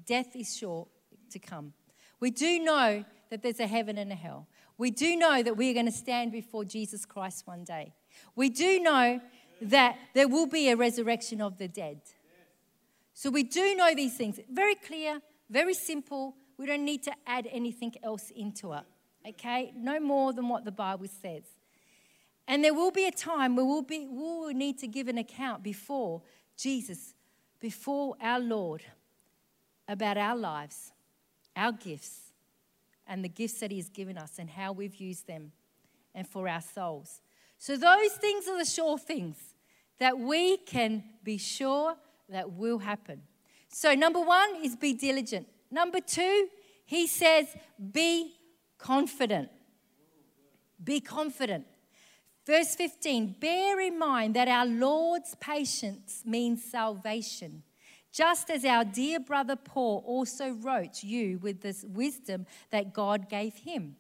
death 0.05 0.35
is 0.35 0.55
sure 0.55 0.87
to 1.29 1.39
come. 1.39 1.73
We 2.19 2.29
do 2.29 2.59
know 2.59 3.05
that 3.29 3.41
there's 3.41 3.59
a 3.59 3.67
heaven 3.67 3.97
and 3.97 4.11
a 4.11 4.15
hell. 4.15 4.47
We 4.77 4.91
do 4.91 5.15
know 5.15 5.41
that 5.41 5.55
we're 5.55 5.73
going 5.73 5.85
to 5.85 5.91
stand 5.91 6.31
before 6.31 6.65
Jesus 6.65 7.05
Christ 7.05 7.47
one 7.47 7.63
day. 7.63 7.93
We 8.35 8.49
do 8.49 8.79
know 8.79 9.21
that 9.61 9.97
there 10.13 10.27
will 10.27 10.47
be 10.47 10.69
a 10.69 10.75
resurrection 10.75 11.39
of 11.41 11.57
the 11.57 11.67
dead. 11.67 12.01
So 13.13 13.29
we 13.29 13.43
do 13.43 13.75
know 13.75 13.93
these 13.95 14.17
things. 14.17 14.39
Very 14.51 14.75
clear, 14.75 15.21
very 15.49 15.73
simple, 15.73 16.35
we 16.61 16.67
don't 16.67 16.85
need 16.85 17.01
to 17.01 17.11
add 17.25 17.47
anything 17.51 17.95
else 18.03 18.31
into 18.35 18.73
it. 18.73 18.83
Okay? 19.27 19.73
No 19.75 19.99
more 19.99 20.31
than 20.31 20.47
what 20.47 20.63
the 20.63 20.71
Bible 20.71 21.07
says. 21.07 21.41
And 22.47 22.63
there 22.63 22.73
will 22.73 22.91
be 22.91 23.07
a 23.07 23.11
time 23.11 23.55
where 23.55 23.65
we'll, 23.65 23.81
be, 23.81 24.07
we'll 24.07 24.53
need 24.53 24.77
to 24.79 24.87
give 24.87 25.07
an 25.07 25.17
account 25.17 25.63
before 25.63 26.21
Jesus, 26.55 27.15
before 27.59 28.15
our 28.21 28.39
Lord, 28.39 28.83
about 29.87 30.17
our 30.17 30.35
lives, 30.35 30.91
our 31.55 31.71
gifts, 31.71 32.31
and 33.07 33.25
the 33.25 33.29
gifts 33.29 33.59
that 33.61 33.71
He 33.71 33.77
has 33.77 33.89
given 33.89 34.15
us 34.15 34.33
and 34.37 34.47
how 34.47 34.71
we've 34.71 34.95
used 34.95 35.25
them 35.25 35.51
and 36.13 36.27
for 36.27 36.47
our 36.47 36.61
souls. 36.61 37.21
So, 37.57 37.75
those 37.75 38.11
things 38.13 38.47
are 38.47 38.57
the 38.57 38.65
sure 38.65 38.99
things 38.99 39.37
that 39.97 40.19
we 40.19 40.57
can 40.57 41.03
be 41.23 41.39
sure 41.39 41.95
that 42.29 42.51
will 42.51 42.79
happen. 42.79 43.23
So, 43.69 43.95
number 43.95 44.19
one 44.19 44.57
is 44.63 44.75
be 44.75 44.93
diligent. 44.93 45.47
Number 45.71 46.01
two, 46.01 46.47
he 46.85 47.07
says, 47.07 47.47
be 47.91 48.33
confident. 48.77 49.49
Be 50.83 50.99
confident. 50.99 51.65
Verse 52.45 52.75
15, 52.75 53.37
bear 53.39 53.79
in 53.79 53.97
mind 53.97 54.35
that 54.35 54.47
our 54.47 54.65
Lord's 54.65 55.35
patience 55.35 56.23
means 56.25 56.63
salvation. 56.63 57.63
Just 58.11 58.49
as 58.49 58.65
our 58.65 58.83
dear 58.83 59.19
brother 59.19 59.55
Paul 59.55 60.03
also 60.05 60.51
wrote 60.51 61.03
you 61.03 61.39
with 61.39 61.61
this 61.61 61.85
wisdom 61.87 62.45
that 62.71 62.93
God 62.93 63.29
gave 63.29 63.53
him. 63.55 63.95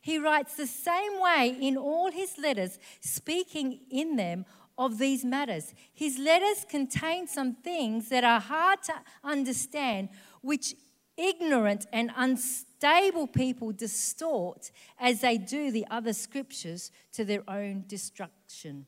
He 0.00 0.18
writes 0.18 0.54
the 0.54 0.66
same 0.66 1.20
way 1.20 1.54
in 1.60 1.76
all 1.76 2.10
his 2.10 2.38
letters, 2.38 2.78
speaking 3.00 3.80
in 3.90 4.16
them 4.16 4.46
of 4.78 4.96
these 4.96 5.24
matters. 5.26 5.74
His 5.92 6.18
letters 6.18 6.64
contain 6.66 7.26
some 7.26 7.54
things 7.56 8.08
that 8.08 8.24
are 8.24 8.40
hard 8.40 8.82
to 8.84 8.94
understand, 9.22 10.08
which 10.40 10.74
ignorant 11.20 11.86
and 11.92 12.10
unstable 12.16 13.26
people 13.26 13.72
distort 13.72 14.70
as 14.98 15.20
they 15.20 15.36
do 15.36 15.70
the 15.70 15.86
other 15.90 16.12
scriptures 16.12 16.90
to 17.12 17.24
their 17.24 17.42
own 17.48 17.84
destruction. 17.86 18.86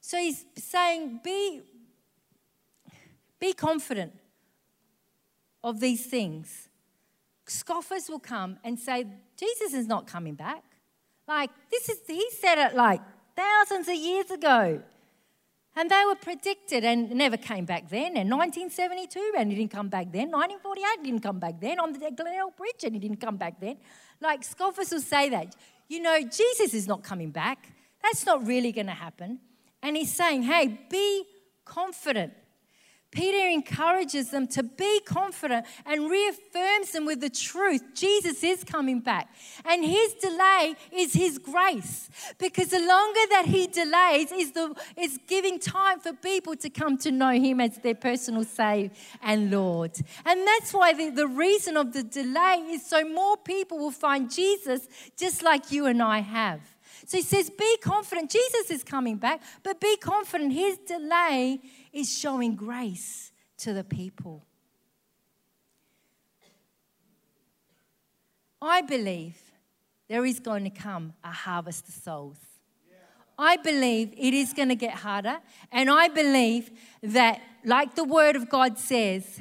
So 0.00 0.18
he's 0.18 0.44
saying, 0.56 1.20
be, 1.24 1.62
be 3.40 3.52
confident 3.52 4.12
of 5.64 5.80
these 5.80 6.06
things. 6.06 6.68
Scoffers 7.46 8.08
will 8.08 8.20
come 8.20 8.58
and 8.62 8.78
say, 8.78 9.06
Jesus 9.36 9.74
is 9.74 9.86
not 9.86 10.06
coming 10.06 10.34
back. 10.34 10.62
Like, 11.26 11.50
this 11.70 11.88
is, 11.88 11.98
he 12.06 12.28
said 12.40 12.58
it 12.58 12.76
like 12.76 13.00
thousands 13.36 13.88
of 13.88 13.96
years 13.96 14.30
ago. 14.30 14.80
And 15.78 15.90
they 15.90 16.02
were 16.06 16.14
predicted 16.14 16.84
and 16.84 17.10
never 17.10 17.36
came 17.36 17.66
back 17.66 17.90
then. 17.90 18.16
And 18.16 18.30
1972, 18.30 19.34
and 19.36 19.50
he 19.50 19.58
didn't 19.58 19.72
come 19.72 19.88
back 19.88 20.10
then. 20.10 20.30
1948 20.30 21.04
didn't 21.04 21.20
come 21.20 21.38
back 21.38 21.60
then. 21.60 21.78
On 21.78 21.92
the 21.92 21.98
Glenelg 21.98 22.56
Bridge, 22.56 22.84
and 22.84 22.94
he 22.94 22.98
didn't 22.98 23.20
come 23.20 23.36
back 23.36 23.60
then. 23.60 23.76
Like 24.20 24.42
scoffers 24.42 24.90
will 24.90 25.02
say 25.02 25.28
that. 25.28 25.54
You 25.88 26.00
know, 26.00 26.18
Jesus 26.22 26.72
is 26.72 26.88
not 26.88 27.02
coming 27.02 27.30
back. 27.30 27.68
That's 28.02 28.24
not 28.24 28.46
really 28.46 28.72
going 28.72 28.86
to 28.86 28.92
happen. 28.92 29.38
And 29.82 29.96
he's 29.96 30.12
saying, 30.14 30.44
hey, 30.44 30.78
be 30.90 31.24
confident 31.64 32.32
Peter 33.10 33.48
encourages 33.48 34.30
them 34.30 34.46
to 34.48 34.62
be 34.62 35.00
confident 35.06 35.64
and 35.86 36.10
reaffirms 36.10 36.90
them 36.90 37.06
with 37.06 37.20
the 37.20 37.30
truth 37.30 37.82
Jesus 37.94 38.42
is 38.42 38.64
coming 38.64 39.00
back. 39.00 39.28
And 39.64 39.84
his 39.84 40.14
delay 40.14 40.74
is 40.92 41.12
his 41.12 41.38
grace. 41.38 42.10
Because 42.38 42.68
the 42.68 42.80
longer 42.80 43.20
that 43.30 43.44
he 43.46 43.68
delays 43.68 44.32
is, 44.32 44.52
the, 44.52 44.74
is 44.98 45.18
giving 45.26 45.58
time 45.58 46.00
for 46.00 46.12
people 46.12 46.56
to 46.56 46.68
come 46.68 46.98
to 46.98 47.10
know 47.10 47.30
him 47.30 47.60
as 47.60 47.78
their 47.78 47.94
personal 47.94 48.44
Savior 48.44 48.90
and 49.22 49.50
Lord. 49.50 49.92
And 50.24 50.46
that's 50.46 50.74
why 50.74 50.92
the, 50.92 51.10
the 51.10 51.28
reason 51.28 51.76
of 51.76 51.92
the 51.92 52.02
delay 52.02 52.66
is 52.70 52.84
so 52.84 53.04
more 53.04 53.36
people 53.36 53.78
will 53.78 53.92
find 53.92 54.30
Jesus 54.30 54.88
just 55.16 55.42
like 55.42 55.72
you 55.72 55.86
and 55.86 56.02
I 56.02 56.18
have. 56.20 56.60
So 57.06 57.18
he 57.18 57.22
says, 57.22 57.48
Be 57.50 57.78
confident. 57.78 58.30
Jesus 58.30 58.70
is 58.70 58.84
coming 58.84 59.16
back, 59.16 59.40
but 59.62 59.80
be 59.80 59.96
confident. 59.96 60.52
His 60.52 60.76
delay 60.78 61.60
is 61.92 62.12
showing 62.18 62.56
grace 62.56 63.32
to 63.58 63.72
the 63.72 63.84
people. 63.84 64.44
I 68.60 68.82
believe 68.82 69.36
there 70.08 70.24
is 70.24 70.40
going 70.40 70.64
to 70.64 70.70
come 70.70 71.14
a 71.22 71.30
harvest 71.30 71.88
of 71.88 71.94
souls. 71.94 72.38
I 73.38 73.56
believe 73.56 74.12
it 74.16 74.34
is 74.34 74.52
going 74.52 74.70
to 74.70 74.74
get 74.74 74.94
harder. 74.94 75.38
And 75.70 75.90
I 75.90 76.08
believe 76.08 76.70
that, 77.02 77.40
like 77.64 77.94
the 77.94 78.04
Word 78.04 78.34
of 78.34 78.48
God 78.48 78.78
says, 78.78 79.40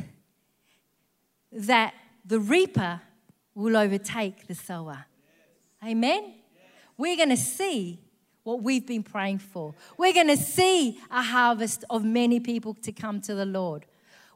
that 1.52 1.94
the 2.26 2.40
reaper 2.40 3.02
will 3.56 3.78
overtake 3.78 4.48
the 4.48 4.56
sower. 4.56 5.06
Amen? 5.84 6.34
We're 6.98 7.18
going 7.18 7.30
to 7.30 7.38
see 7.38 8.00
what 8.44 8.62
we've 8.62 8.86
been 8.86 9.04
praying 9.04 9.40
for. 9.40 9.74
We're 9.98 10.14
going 10.14 10.28
to 10.28 10.38
see 10.38 11.00
a 11.10 11.22
harvest 11.22 11.84
of 11.90 12.06
many 12.06 12.40
people 12.40 12.76
to 12.76 12.92
come 12.92 13.20
to 13.22 13.36
the 13.36 13.46
Lord. 13.46 13.86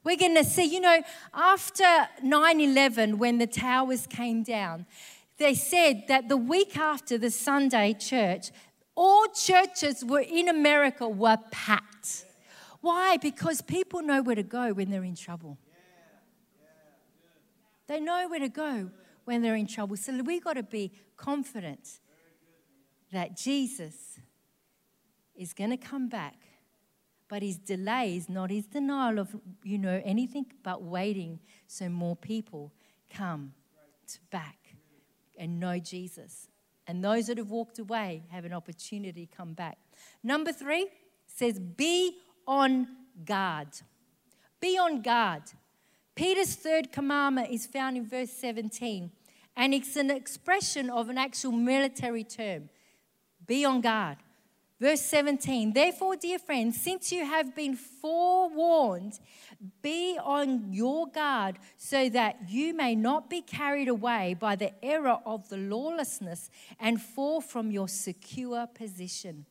We're 0.04 0.17
going 0.17 0.36
to 0.36 0.43
see, 0.43 0.63
you 0.63 0.80
know, 0.80 1.02
after 1.34 2.08
9 2.24 2.62
11, 2.62 3.17
when 3.17 3.38
the 3.38 3.48
towers 3.48 4.08
came 4.08 4.43
down, 4.43 4.86
they 5.38 5.54
said 5.54 6.06
that 6.08 6.28
the 6.28 6.38
week 6.38 6.78
after 6.78 7.17
the 7.17 7.30
Sunday 7.30 7.93
church, 7.93 8.52
all 8.95 9.28
churches 9.28 10.04
were 10.04 10.22
in 10.22 10.50
America 10.50 11.08
were 11.08 11.38
packed. 11.52 12.26
Why? 12.82 13.17
Because 13.17 13.62
people 13.62 14.02
know 14.02 14.22
where 14.22 14.36
to 14.36 14.43
go 14.43 14.74
when 14.74 14.89
they're 14.89 15.04
in 15.04 15.15
trouble. 15.15 15.58
They 17.88 18.00
know 18.00 18.28
where 18.28 18.39
to 18.39 18.50
go 18.50 18.89
when 19.26 19.41
they're 19.41 19.56
in 19.56 19.67
trouble. 19.67 19.98
So 19.98 20.22
we've 20.24 20.43
got 20.43 20.54
to 20.54 20.63
be 20.63 20.91
confident 21.15 22.00
that 23.12 23.36
Jesus 23.38 24.19
is 25.36 25.54
going 25.54 25.72
to 25.72 25.78
come 25.78 26.10
back. 26.10 26.36
But 27.28 27.43
his 27.43 27.58
delay 27.58 28.15
is 28.17 28.28
not 28.28 28.50
his 28.50 28.65
denial 28.65 29.19
of, 29.19 29.36
you 29.63 29.78
know, 29.78 30.02
anything 30.04 30.48
but 30.63 30.82
waiting 30.82 31.39
so 31.67 31.88
more 31.88 32.15
people 32.15 32.74
come 33.10 33.54
to 34.08 34.19
back 34.32 34.58
and 35.38 35.60
know 35.60 35.78
Jesus. 35.78 36.48
And 36.88 37.04
those 37.04 37.28
that 37.28 37.38
have 37.38 37.52
walked 37.52 37.78
away 37.78 38.24
have 38.30 38.45
an 38.45 38.54
opportunity 38.54 39.28
to 39.28 39.36
come 39.36 39.54
back. 39.54 39.78
Number 40.24 40.52
three 40.52 40.88
says, 41.28 41.60
be 41.60 42.17
on 42.48 42.88
guard. 43.24 43.67
Be 44.60 44.78
on 44.78 45.02
guard. 45.02 45.43
Peter's 46.15 46.56
third 46.56 46.91
commandment 46.91 47.50
is 47.52 47.65
found 47.65 47.95
in 47.95 48.06
verse 48.06 48.32
17, 48.32 49.12
and 49.56 49.74
it's 49.74 49.95
an 49.95 50.12
expression 50.12 50.89
of 50.89 51.10
an 51.10 51.17
actual 51.17 51.52
military 51.52 52.24
term. 52.24 52.69
Be 53.50 53.66
on 53.66 53.82
guard. 53.82 54.18
Verse 54.80 55.02
17, 55.02 55.74
therefore, 55.74 56.16
dear 56.16 56.38
friends, 56.38 56.80
since 56.80 57.12
you 57.12 57.26
have 57.26 57.56
been 57.56 57.76
forewarned, 57.76 59.20
be 59.82 60.20
on 60.24 60.72
your 60.72 61.08
guard 61.08 61.58
so 61.76 62.10
that 62.10 62.48
you 62.48 62.76
may 62.76 62.96
not 62.96 63.28
be 63.28 63.42
carried 63.42 63.88
away 63.88 64.36
by 64.40 64.56
the 64.56 64.72
error 64.86 65.18
of 65.26 65.50
the 65.50 65.58
lawlessness 65.58 66.52
and 66.80 67.02
fall 67.02 67.42
from 67.42 67.72
your 67.72 67.88
secure 67.88 68.68
position. 68.68 69.48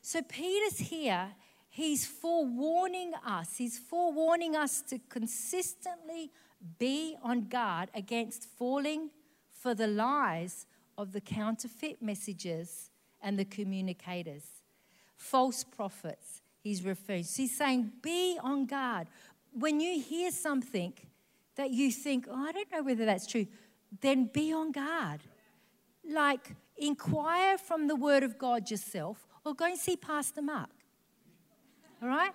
So, 0.00 0.20
Peter's 0.20 0.78
here, 0.78 1.28
he's 1.70 2.04
forewarning 2.04 3.12
us. 3.24 3.56
He's 3.56 3.78
forewarning 3.78 4.56
us 4.56 4.82
to 4.88 4.98
consistently 5.08 6.32
be 6.76 7.16
on 7.22 7.48
guard 7.48 7.88
against 7.94 8.48
falling 8.58 9.10
for 9.52 9.76
the 9.76 9.86
lies 9.86 10.66
of 10.98 11.12
the 11.12 11.20
counterfeit 11.20 12.02
messages 12.02 12.90
and 13.22 13.38
the 13.38 13.44
communicators. 13.44 14.44
False 15.16 15.64
prophets, 15.64 16.42
he's 16.62 16.84
referring. 16.84 17.24
He's 17.24 17.56
saying, 17.56 17.92
be 18.02 18.38
on 18.42 18.66
guard. 18.66 19.06
When 19.52 19.80
you 19.80 20.00
hear 20.00 20.30
something 20.30 20.92
that 21.56 21.70
you 21.70 21.92
think, 21.92 22.26
oh, 22.28 22.46
I 22.48 22.52
don't 22.52 22.70
know 22.72 22.82
whether 22.82 23.04
that's 23.04 23.26
true, 23.26 23.46
then 24.00 24.30
be 24.32 24.52
on 24.52 24.72
guard. 24.72 25.20
Like, 26.08 26.54
inquire 26.76 27.58
from 27.58 27.86
the 27.86 27.96
Word 27.96 28.22
of 28.22 28.38
God 28.38 28.70
yourself 28.70 29.26
or 29.44 29.54
go 29.54 29.66
and 29.66 29.78
see 29.78 29.96
Pastor 29.96 30.42
Mark. 30.42 30.70
All 32.02 32.08
right? 32.08 32.32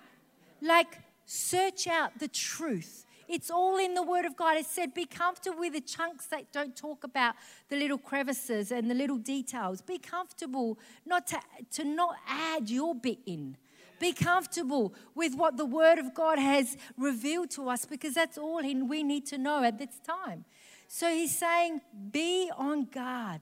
Like, 0.62 0.98
search 1.26 1.86
out 1.86 2.18
the 2.18 2.28
truth. 2.28 3.04
It's 3.28 3.50
all 3.50 3.76
in 3.76 3.92
the 3.92 4.02
Word 4.02 4.24
of 4.24 4.36
God. 4.36 4.56
It 4.56 4.64
said, 4.64 4.94
be 4.94 5.04
comfortable 5.04 5.60
with 5.60 5.74
the 5.74 5.82
chunks 5.82 6.26
that 6.26 6.50
don't 6.50 6.74
talk 6.74 7.04
about 7.04 7.34
the 7.68 7.76
little 7.76 7.98
crevices 7.98 8.72
and 8.72 8.90
the 8.90 8.94
little 8.94 9.18
details. 9.18 9.82
Be 9.82 9.98
comfortable 9.98 10.78
not 11.04 11.26
to, 11.28 11.40
to 11.72 11.84
not 11.84 12.16
add 12.26 12.70
your 12.70 12.94
bit 12.94 13.18
in. 13.26 13.56
Be 14.00 14.12
comfortable 14.12 14.94
with 15.14 15.34
what 15.34 15.56
the 15.56 15.66
Word 15.66 15.98
of 15.98 16.14
God 16.14 16.38
has 16.38 16.76
revealed 16.96 17.50
to 17.50 17.68
us 17.68 17.84
because 17.84 18.14
that's 18.14 18.38
all 18.38 18.62
we 18.62 19.02
need 19.02 19.26
to 19.26 19.36
know 19.38 19.62
at 19.62 19.78
this 19.78 20.00
time. 20.06 20.44
So 20.86 21.08
he's 21.08 21.36
saying, 21.36 21.82
be 22.10 22.50
on 22.56 22.86
guard. 22.86 23.40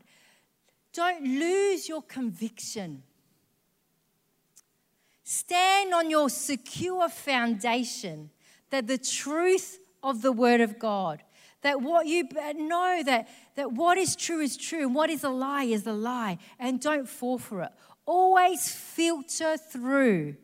Don't 0.93 1.23
lose 1.23 1.89
your 1.89 2.03
conviction. 2.03 3.03
Stand 5.23 5.95
on 5.95 6.11
your 6.11 6.31
secure 6.31 7.09
foundation 7.09 8.31
that 8.71 8.87
the 8.87 8.99
truth 8.99 9.79
of 10.03 10.23
the 10.23 10.33
Word 10.33 10.61
of 10.61 10.79
God, 10.79 11.23
that 11.63 11.81
what 11.81 12.07
you 12.07 12.29
know 12.55 13.03
that, 13.05 13.29
that 13.57 13.73
what 13.73 13.99
is 13.99 14.15
true 14.15 14.41
is 14.41 14.57
true 14.57 14.83
and 14.83 14.95
what 14.95 15.11
is 15.11 15.25
a 15.25 15.29
lie 15.29 15.65
is 15.65 15.87
a 15.87 15.93
lie, 15.93 16.39
and 16.59 16.81
don't 16.81 17.09
fall 17.09 17.39
for 17.39 17.63
it. 17.63 17.71
Always 18.05 18.71
filter 18.71 19.57
through 19.57 20.37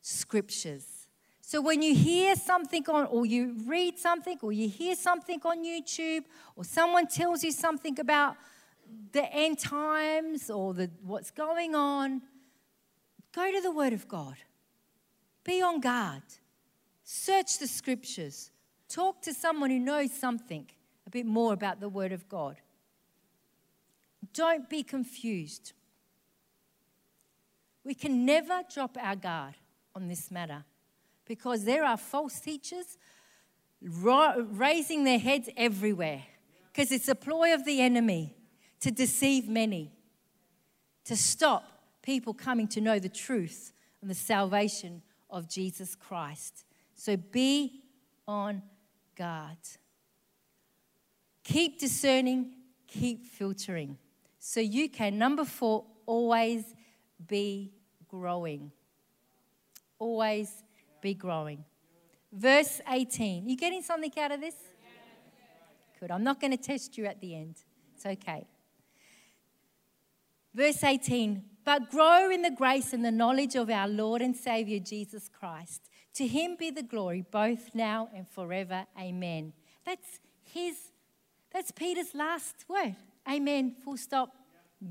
scriptures. 0.00 0.98
So 1.40 1.62
when 1.62 1.80
you 1.80 1.94
hear 1.94 2.36
something 2.36 2.84
on, 2.88 3.06
or 3.06 3.24
you 3.24 3.56
read 3.66 3.98
something, 3.98 4.38
or 4.42 4.52
you 4.52 4.68
hear 4.68 4.94
something 4.94 5.40
on 5.44 5.64
YouTube, 5.64 6.24
or 6.56 6.64
someone 6.64 7.06
tells 7.06 7.42
you 7.42 7.52
something 7.52 7.98
about 7.98 8.36
the 9.12 9.24
end 9.32 9.58
times 9.58 10.50
or 10.50 10.74
the, 10.74 10.90
what's 11.02 11.30
going 11.30 11.74
on, 11.74 12.22
go 13.34 13.50
to 13.50 13.60
the 13.60 13.70
Word 13.70 13.92
of 13.92 14.06
God. 14.08 14.36
Be 15.44 15.62
on 15.62 15.80
guard. 15.80 16.22
Search 17.10 17.58
the 17.58 17.66
scriptures. 17.66 18.50
Talk 18.86 19.22
to 19.22 19.32
someone 19.32 19.70
who 19.70 19.78
knows 19.78 20.12
something 20.12 20.66
a 21.06 21.10
bit 21.10 21.24
more 21.24 21.54
about 21.54 21.80
the 21.80 21.88
Word 21.88 22.12
of 22.12 22.28
God. 22.28 22.56
Don't 24.34 24.68
be 24.68 24.82
confused. 24.82 25.72
We 27.82 27.94
can 27.94 28.26
never 28.26 28.60
drop 28.70 28.98
our 29.00 29.16
guard 29.16 29.54
on 29.94 30.08
this 30.08 30.30
matter 30.30 30.66
because 31.24 31.64
there 31.64 31.82
are 31.82 31.96
false 31.96 32.40
teachers 32.40 32.98
raising 33.80 35.04
their 35.04 35.18
heads 35.18 35.48
everywhere 35.56 36.24
because 36.70 36.92
it's 36.92 37.08
a 37.08 37.14
ploy 37.14 37.54
of 37.54 37.64
the 37.64 37.80
enemy 37.80 38.36
to 38.80 38.90
deceive 38.90 39.48
many, 39.48 39.92
to 41.06 41.16
stop 41.16 41.64
people 42.02 42.34
coming 42.34 42.68
to 42.68 42.82
know 42.82 42.98
the 42.98 43.08
truth 43.08 43.72
and 44.02 44.10
the 44.10 44.14
salvation 44.14 45.00
of 45.30 45.48
Jesus 45.48 45.94
Christ. 45.94 46.66
So 46.98 47.16
be 47.16 47.84
on 48.26 48.60
guard. 49.16 49.56
Keep 51.44 51.78
discerning, 51.78 52.54
keep 52.88 53.24
filtering. 53.24 53.96
So 54.40 54.58
you 54.58 54.88
can, 54.88 55.16
number 55.16 55.44
four, 55.44 55.84
always 56.06 56.64
be 57.28 57.72
growing. 58.08 58.72
Always 60.00 60.64
be 61.00 61.14
growing. 61.14 61.64
Verse 62.32 62.80
18. 62.90 63.48
You 63.48 63.56
getting 63.56 63.82
something 63.82 64.12
out 64.18 64.32
of 64.32 64.40
this? 64.40 64.56
Good. 66.00 66.10
I'm 66.10 66.24
not 66.24 66.40
going 66.40 66.50
to 66.50 66.56
test 66.56 66.98
you 66.98 67.06
at 67.06 67.20
the 67.20 67.36
end. 67.36 67.54
It's 67.94 68.06
okay. 68.06 68.44
Verse 70.52 70.82
18. 70.82 71.44
But 71.64 71.90
grow 71.90 72.28
in 72.28 72.42
the 72.42 72.50
grace 72.50 72.92
and 72.92 73.04
the 73.04 73.12
knowledge 73.12 73.54
of 73.54 73.70
our 73.70 73.86
Lord 73.86 74.20
and 74.20 74.36
Savior 74.36 74.80
Jesus 74.80 75.28
Christ. 75.28 75.88
To 76.14 76.26
him 76.26 76.56
be 76.58 76.70
the 76.70 76.82
glory 76.82 77.24
both 77.30 77.70
now 77.74 78.08
and 78.14 78.28
forever. 78.28 78.86
Amen. 78.98 79.52
That's 79.84 80.20
his, 80.42 80.76
that's 81.52 81.70
Peter's 81.70 82.14
last 82.14 82.64
word. 82.68 82.96
Amen. 83.28 83.76
Full 83.84 83.96
stop. 83.96 84.30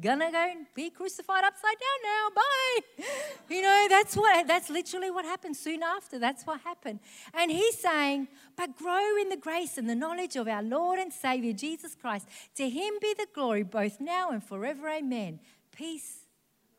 Gonna 0.01 0.29
go 0.31 0.37
and 0.37 0.65
be 0.75 0.89
crucified 0.89 1.45
upside 1.45 1.75
down 1.79 2.03
now. 2.03 2.27
Bye. 2.35 3.03
You 3.49 3.61
know, 3.61 3.87
that's 3.89 4.17
what 4.17 4.45
that's 4.45 4.69
literally 4.69 5.09
what 5.09 5.23
happened 5.23 5.55
soon 5.55 5.81
after. 5.81 6.19
That's 6.19 6.43
what 6.45 6.59
happened. 6.59 6.99
And 7.33 7.49
he's 7.49 7.79
saying, 7.79 8.27
but 8.57 8.75
grow 8.75 9.15
in 9.15 9.29
the 9.29 9.37
grace 9.37 9.77
and 9.77 9.89
the 9.89 9.95
knowledge 9.95 10.35
of 10.35 10.49
our 10.49 10.61
Lord 10.61 10.99
and 10.99 11.13
Savior 11.13 11.53
Jesus 11.53 11.95
Christ. 11.95 12.27
To 12.55 12.69
him 12.69 12.95
be 13.01 13.13
the 13.17 13.27
glory 13.33 13.63
both 13.63 14.01
now 14.01 14.31
and 14.31 14.43
forever. 14.43 14.89
Amen. 14.89 15.39
Peace 15.71 16.25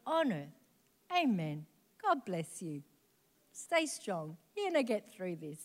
on 0.07 0.31
earth. 0.31 0.59
Amen. 1.17 1.65
God 2.03 2.27
bless 2.27 2.61
you. 2.61 2.83
Stay 3.59 3.87
strong. 3.87 4.37
You're 4.57 4.71
going 4.71 4.87
to 4.87 4.87
get 4.87 5.13
through 5.13 5.37
this. 5.37 5.59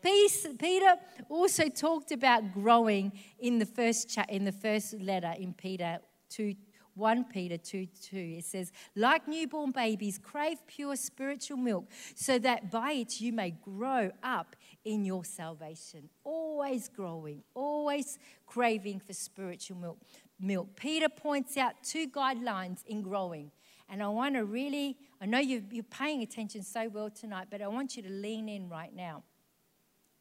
Peace, 0.00 0.46
Peter 0.58 0.94
also 1.28 1.68
talked 1.68 2.12
about 2.12 2.54
growing 2.54 3.12
in 3.40 3.58
the 3.58 3.66
first 3.66 4.08
cha- 4.08 4.26
in 4.28 4.44
the 4.44 4.52
first 4.52 4.94
letter 5.00 5.34
in 5.36 5.52
Peter 5.52 5.98
2 6.30 6.54
1 6.94 7.24
Peter 7.24 7.58
2 7.58 7.86
2. 7.86 8.16
It 8.38 8.44
says, 8.44 8.70
Like 8.94 9.26
newborn 9.26 9.72
babies, 9.72 10.18
crave 10.22 10.58
pure 10.68 10.94
spiritual 10.94 11.56
milk, 11.58 11.90
so 12.14 12.38
that 12.38 12.70
by 12.70 12.92
it 12.92 13.20
you 13.20 13.32
may 13.32 13.50
grow 13.50 14.12
up 14.22 14.54
in 14.84 15.04
your 15.04 15.24
salvation. 15.24 16.08
Always 16.22 16.88
growing, 16.88 17.42
always 17.54 18.18
craving 18.46 19.00
for 19.00 19.12
spiritual 19.12 19.78
milk. 19.78 19.98
milk. 20.40 20.76
Peter 20.76 21.08
points 21.08 21.56
out 21.56 21.74
two 21.82 22.08
guidelines 22.08 22.84
in 22.86 23.02
growing. 23.02 23.50
And 23.88 24.02
I 24.02 24.08
want 24.08 24.34
to 24.34 24.44
really, 24.44 24.96
I 25.20 25.26
know 25.26 25.38
you're, 25.38 25.62
you're 25.70 25.84
paying 25.84 26.22
attention 26.22 26.62
so 26.62 26.88
well 26.88 27.10
tonight, 27.10 27.48
but 27.50 27.62
I 27.62 27.68
want 27.68 27.96
you 27.96 28.02
to 28.02 28.10
lean 28.10 28.48
in 28.48 28.68
right 28.68 28.94
now. 28.94 29.22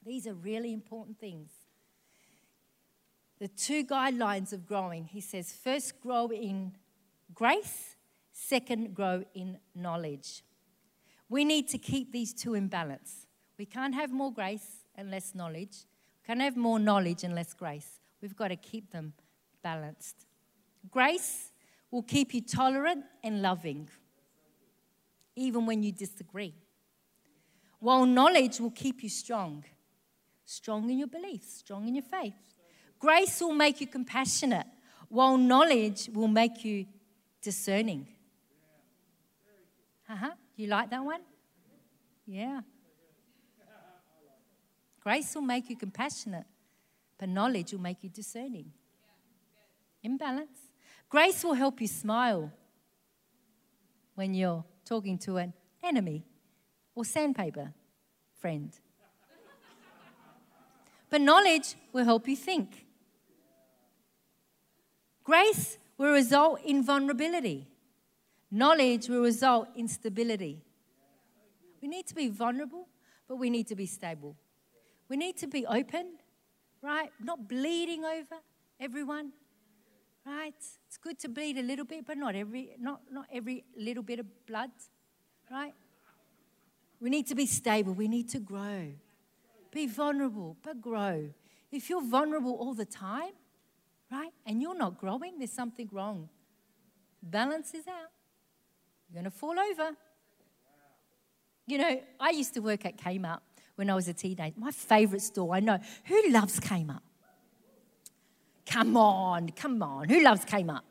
These 0.06 0.28
are 0.28 0.34
really 0.34 0.72
important 0.72 1.20
things. 1.20 1.52
The 3.39 3.48
two 3.48 3.84
guidelines 3.86 4.54
of 4.54 4.66
growing, 4.66 5.06
he 5.06 5.20
says, 5.20 5.52
first 5.52 6.00
grow 6.02 6.28
in 6.30 6.74
grace, 7.34 7.96
Second, 8.38 8.93
grow 8.93 9.24
in 9.34 9.58
knowledge. 9.74 10.43
We 11.30 11.46
need 11.46 11.70
to 11.70 11.78
keep 11.78 12.12
these 12.12 12.34
two 12.34 12.54
in 12.54 12.68
balance. 12.68 13.28
We 13.58 13.66
can't 13.66 13.96
have 13.96 14.12
more 14.12 14.32
grace 14.32 14.84
and 14.93 15.10
less 15.10 15.34
knowledge. 15.34 15.86
We 16.22 16.28
can't 16.28 16.41
have 16.41 16.58
more 16.58 16.78
knowledge 16.78 17.24
and 17.24 17.34
less 17.34 17.54
grace. 17.54 18.02
We've 18.22 18.36
got 18.36 18.50
to 18.50 18.58
keep 18.58 18.91
them 18.91 19.14
balanced. 19.64 20.26
Grace 20.91 21.54
will 21.91 22.04
keep 22.04 22.34
you 22.34 22.41
tolerant 22.41 23.06
and 23.24 23.41
loving, 23.41 23.88
even 25.36 25.65
when 25.65 25.83
you 25.83 25.91
disagree. 25.91 26.53
While 27.79 28.05
knowledge 28.05 28.59
will 28.59 28.71
keep 28.71 29.03
you 29.03 29.09
strong, 29.09 29.63
strong 30.45 30.89
in 30.89 30.97
your 30.97 31.07
beliefs, 31.07 31.57
strong 31.57 31.88
in 31.88 31.95
your 31.95 32.03
faith. 32.03 32.33
Grace 32.99 33.41
will 33.41 33.53
make 33.53 33.81
you 33.81 33.88
compassionate, 33.88 34.67
while 35.09 35.38
knowledge 35.38 36.09
will 36.13 36.27
make 36.27 36.63
you 36.63 36.86
discerning. 37.41 38.07
Uh 40.09 40.15
huh. 40.15 40.31
You 40.55 40.67
like 40.67 40.89
that 40.89 41.03
one? 41.03 41.21
Yeah. 42.25 42.61
Grace 45.01 45.36
will 45.36 45.43
make 45.43 45.69
you 45.69 45.75
compassionate, 45.75 46.45
but 47.17 47.29
knowledge 47.29 47.73
will 47.73 47.81
make 47.81 48.03
you 48.03 48.09
discerning. 48.09 48.71
Imbalance. 50.01 50.59
Grace 51.09 51.43
will 51.43 51.53
help 51.53 51.79
you 51.81 51.88
smile 51.88 52.51
when 54.15 54.33
you're 54.33 54.63
talking 54.86 55.17
to 55.19 55.38
an 55.38 55.53
enemy 55.83 56.23
or 56.93 57.03
sandpaper 57.03 57.73
friend. 58.39 58.71
But 61.09 61.21
knowledge 61.21 61.75
will 61.93 62.05
help 62.05 62.27
you 62.27 62.36
think. 62.36 62.86
Grace 65.23 65.77
will 65.97 66.11
result 66.11 66.61
in 66.63 66.83
vulnerability. 66.83 67.67
Knowledge 68.51 69.09
will 69.09 69.21
result 69.21 69.67
in 69.75 69.88
stability. 69.88 70.61
We 71.81 71.88
need 71.88 72.07
to 72.07 72.15
be 72.15 72.29
vulnerable, 72.29 72.88
but 73.27 73.38
we 73.38 73.49
need 73.49 73.67
to 73.67 73.75
be 73.75 73.86
stable. 73.86 74.36
We 75.09 75.17
need 75.17 75.38
to 75.38 75.47
be 75.47 75.65
open, 75.65 76.17
right? 76.81 77.11
Not 77.19 77.47
bleeding 77.47 78.03
over 78.05 78.38
everyone, 78.79 79.31
right? 80.26 80.53
It's 80.88 80.97
good 80.97 81.19
to 81.19 81.30
bleed 81.30 81.57
a 81.57 81.61
little 81.61 81.86
bit, 81.86 82.05
but 82.05 82.17
not 82.17 82.36
every, 82.36 82.76
not, 82.80 83.01
not 83.11 83.26
every 83.32 83.63
little 83.78 84.03
bit 84.03 84.19
of 84.19 84.26
blood, 84.45 84.71
right? 85.51 85.73
We 86.99 87.09
need 87.09 87.28
to 87.28 87.36
be 87.36 87.45
stable. 87.45 87.93
We 87.93 88.07
need 88.07 88.30
to 88.30 88.39
grow. 88.39 88.93
Be 89.71 89.88
vulnerable, 89.88 90.57
but 90.63 90.82
grow. 90.82 91.30
If 91.71 91.89
you're 91.89 92.01
vulnerable 92.01 92.53
all 92.53 92.73
the 92.73 92.86
time, 92.86 93.34
right, 94.11 94.32
and 94.45 94.61
you're 94.61 94.78
not 94.78 94.97
growing, 94.97 95.38
there's 95.38 95.51
something 95.51 95.89
wrong. 95.91 96.30
Balance 97.21 97.73
is 97.73 97.88
out. 97.88 98.11
You're 99.09 99.21
going 99.21 99.32
to 99.32 99.38
fall 99.38 99.59
over. 99.59 99.91
You 101.67 101.78
know, 101.80 102.01
I 102.19 102.30
used 102.30 102.53
to 102.53 102.59
work 102.59 102.86
at 102.86 102.97
Kmart 102.97 103.39
when 103.76 103.89
I 103.89 103.95
was 103.95 104.07
a 104.07 104.13
teenager. 104.13 104.55
My 104.57 104.71
favorite 104.71 105.21
store, 105.21 105.55
I 105.55 105.59
know. 105.59 105.80
Who 106.05 106.30
loves 106.30 106.59
Kmart? 106.59 107.01
Come 108.66 108.97
on, 108.97 109.49
come 109.49 109.82
on. 109.84 110.09
Who 110.09 110.22
loves 110.22 110.43
Kmart? 110.45 110.82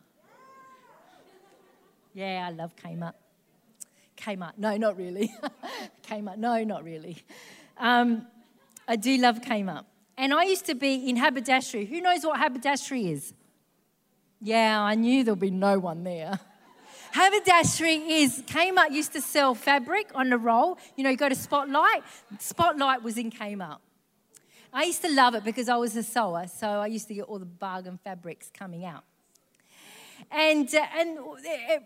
Yeah, 2.14 2.46
I 2.46 2.50
love 2.50 2.74
Kmart. 2.76 3.14
Kmart. 4.16 4.52
No, 4.56 4.76
not 4.76 4.96
really. 4.96 5.34
Kmart. 6.08 6.38
No, 6.38 6.62
not 6.62 6.84
really. 6.84 7.18
Um, 7.76 8.26
I 8.86 8.96
do 8.96 9.16
love 9.18 9.40
Kmart. 9.40 9.84
And 10.16 10.32
I 10.32 10.44
used 10.44 10.66
to 10.66 10.74
be 10.74 11.08
in 11.08 11.16
haberdashery. 11.16 11.86
Who 11.86 12.00
knows 12.00 12.24
what 12.24 12.38
haberdashery 12.38 13.10
is? 13.10 13.34
Yeah, 14.40 14.80
I 14.80 14.94
knew 14.94 15.24
there'll 15.24 15.36
be 15.36 15.50
no 15.50 15.78
one 15.78 16.04
there. 16.04 16.38
Haberdashery 17.14 18.22
is 18.22 18.42
Kmart 18.42 18.90
used 18.90 19.12
to 19.12 19.20
sell 19.20 19.54
fabric 19.54 20.10
on 20.16 20.30
the 20.30 20.36
roll. 20.36 20.78
You 20.96 21.04
know, 21.04 21.10
you 21.10 21.16
go 21.16 21.28
to 21.28 21.34
Spotlight. 21.36 22.02
Spotlight 22.40 23.04
was 23.04 23.16
in 23.16 23.30
Kmart. 23.30 23.78
I 24.76 24.82
used 24.82 25.02
to 25.02 25.08
love 25.08 25.36
it 25.36 25.44
because 25.44 25.68
I 25.68 25.76
was 25.76 25.94
a 25.94 26.02
sewer, 26.02 26.46
so 26.48 26.66
I 26.66 26.88
used 26.88 27.06
to 27.06 27.14
get 27.14 27.22
all 27.26 27.38
the 27.38 27.46
bargain 27.46 27.96
fabrics 28.02 28.50
coming 28.52 28.84
out. 28.84 29.04
And, 30.32 30.74
uh, 30.74 30.84
and 30.98 31.18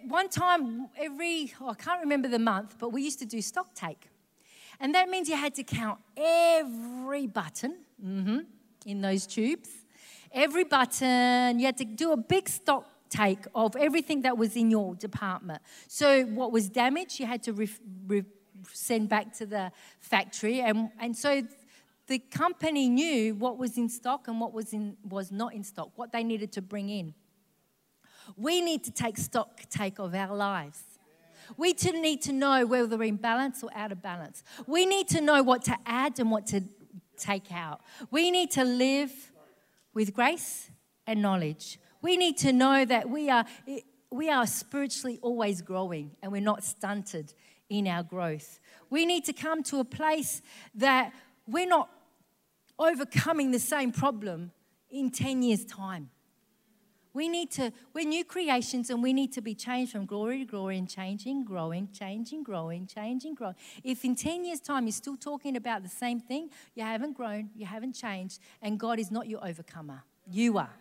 one 0.08 0.30
time, 0.30 0.88
every, 0.98 1.52
oh, 1.60 1.68
I 1.68 1.74
can't 1.74 2.00
remember 2.00 2.28
the 2.28 2.38
month, 2.38 2.76
but 2.78 2.88
we 2.88 3.02
used 3.02 3.18
to 3.18 3.26
do 3.26 3.42
stock 3.42 3.74
take. 3.74 4.08
And 4.80 4.94
that 4.94 5.10
means 5.10 5.28
you 5.28 5.36
had 5.36 5.54
to 5.56 5.64
count 5.64 5.98
every 6.16 7.26
button 7.26 7.76
mm-hmm, 8.02 8.38
in 8.86 9.00
those 9.02 9.26
tubes, 9.26 9.68
every 10.32 10.64
button. 10.64 11.58
You 11.58 11.66
had 11.66 11.76
to 11.76 11.84
do 11.84 12.12
a 12.12 12.16
big 12.16 12.48
stock 12.48 12.86
take 13.10 13.40
of 13.54 13.76
everything 13.76 14.22
that 14.22 14.38
was 14.38 14.56
in 14.56 14.70
your 14.70 14.94
department. 14.94 15.60
So, 15.88 16.24
what 16.24 16.52
was 16.52 16.70
damaged, 16.70 17.20
you 17.20 17.26
had 17.26 17.42
to 17.42 17.52
re- 17.52 17.68
re- 18.06 18.24
send 18.72 19.10
back 19.10 19.34
to 19.38 19.46
the 19.46 19.72
factory. 20.00 20.60
And, 20.60 20.90
and 20.98 21.14
so, 21.14 21.42
the 22.08 22.18
company 22.18 22.88
knew 22.88 23.34
what 23.34 23.58
was 23.58 23.76
in 23.76 23.88
stock 23.88 24.28
and 24.28 24.40
what 24.40 24.52
was, 24.52 24.72
in, 24.72 24.96
was 25.08 25.30
not 25.30 25.54
in 25.54 25.62
stock, 25.62 25.90
what 25.94 26.10
they 26.10 26.24
needed 26.24 26.50
to 26.52 26.62
bring 26.62 26.88
in. 26.88 27.14
We 28.36 28.60
need 28.60 28.82
to 28.84 28.90
take 28.90 29.16
stock 29.16 29.60
take 29.70 29.98
of 29.98 30.14
our 30.14 30.34
lives. 30.34 30.82
We 31.56 31.72
need 31.72 32.22
to 32.22 32.32
know 32.32 32.66
whether 32.66 32.96
we're 32.96 33.04
in 33.04 33.16
balance 33.16 33.62
or 33.62 33.70
out 33.74 33.92
of 33.92 34.02
balance. 34.02 34.42
We 34.66 34.84
need 34.84 35.08
to 35.08 35.20
know 35.20 35.42
what 35.42 35.64
to 35.64 35.76
add 35.86 36.18
and 36.18 36.30
what 36.30 36.46
to 36.48 36.62
take 37.16 37.52
out. 37.52 37.80
We 38.10 38.30
need 38.30 38.50
to 38.52 38.64
live 38.64 39.12
with 39.94 40.12
grace 40.14 40.70
and 41.06 41.22
knowledge. 41.22 41.78
We 42.02 42.16
need 42.16 42.36
to 42.38 42.52
know 42.52 42.84
that 42.84 43.08
we 43.08 43.30
are, 43.30 43.44
we 44.10 44.30
are 44.30 44.46
spiritually 44.46 45.18
always 45.22 45.62
growing 45.62 46.12
and 46.22 46.32
we're 46.32 46.40
not 46.40 46.64
stunted 46.64 47.32
in 47.68 47.86
our 47.86 48.02
growth. 48.02 48.60
We 48.90 49.04
need 49.04 49.24
to 49.26 49.32
come 49.32 49.62
to 49.64 49.80
a 49.80 49.84
place 49.84 50.42
that 50.74 51.12
we're 51.46 51.66
not 51.66 51.88
overcoming 52.78 53.50
the 53.50 53.58
same 53.58 53.92
problem 53.92 54.52
in 54.90 55.10
10 55.10 55.42
years' 55.42 55.64
time. 55.64 56.10
We 57.14 57.28
need 57.28 57.50
to, 57.52 57.72
we're 57.94 58.06
new 58.06 58.24
creations 58.24 58.90
and 58.90 59.02
we 59.02 59.12
need 59.12 59.32
to 59.32 59.40
be 59.40 59.54
changed 59.54 59.92
from 59.92 60.06
glory 60.06 60.38
to 60.40 60.44
glory 60.44 60.78
and 60.78 60.88
changing, 60.88 61.44
growing, 61.44 61.88
changing, 61.92 62.44
growing, 62.44 62.86
changing, 62.86 63.34
growing. 63.34 63.56
If 63.82 64.04
in 64.04 64.14
10 64.14 64.44
years' 64.44 64.60
time 64.60 64.86
you're 64.86 64.92
still 64.92 65.16
talking 65.16 65.56
about 65.56 65.82
the 65.82 65.88
same 65.88 66.20
thing, 66.20 66.50
you 66.74 66.84
haven't 66.84 67.14
grown, 67.14 67.50
you 67.56 67.66
haven't 67.66 67.94
changed, 67.94 68.40
and 68.62 68.78
God 68.78 69.00
is 69.00 69.10
not 69.10 69.26
your 69.26 69.44
overcomer. 69.44 70.04
You 70.30 70.58
are. 70.58 70.76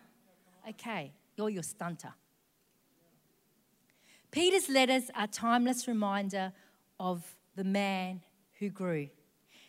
Okay, 0.68 1.12
you're 1.36 1.50
your 1.50 1.62
stunter. 1.62 2.12
Peter's 4.30 4.68
letters 4.68 5.10
are 5.16 5.26
timeless 5.26 5.88
reminder 5.88 6.52
of 7.00 7.24
the 7.56 7.64
man 7.64 8.20
who 8.58 8.68
grew. 8.68 9.08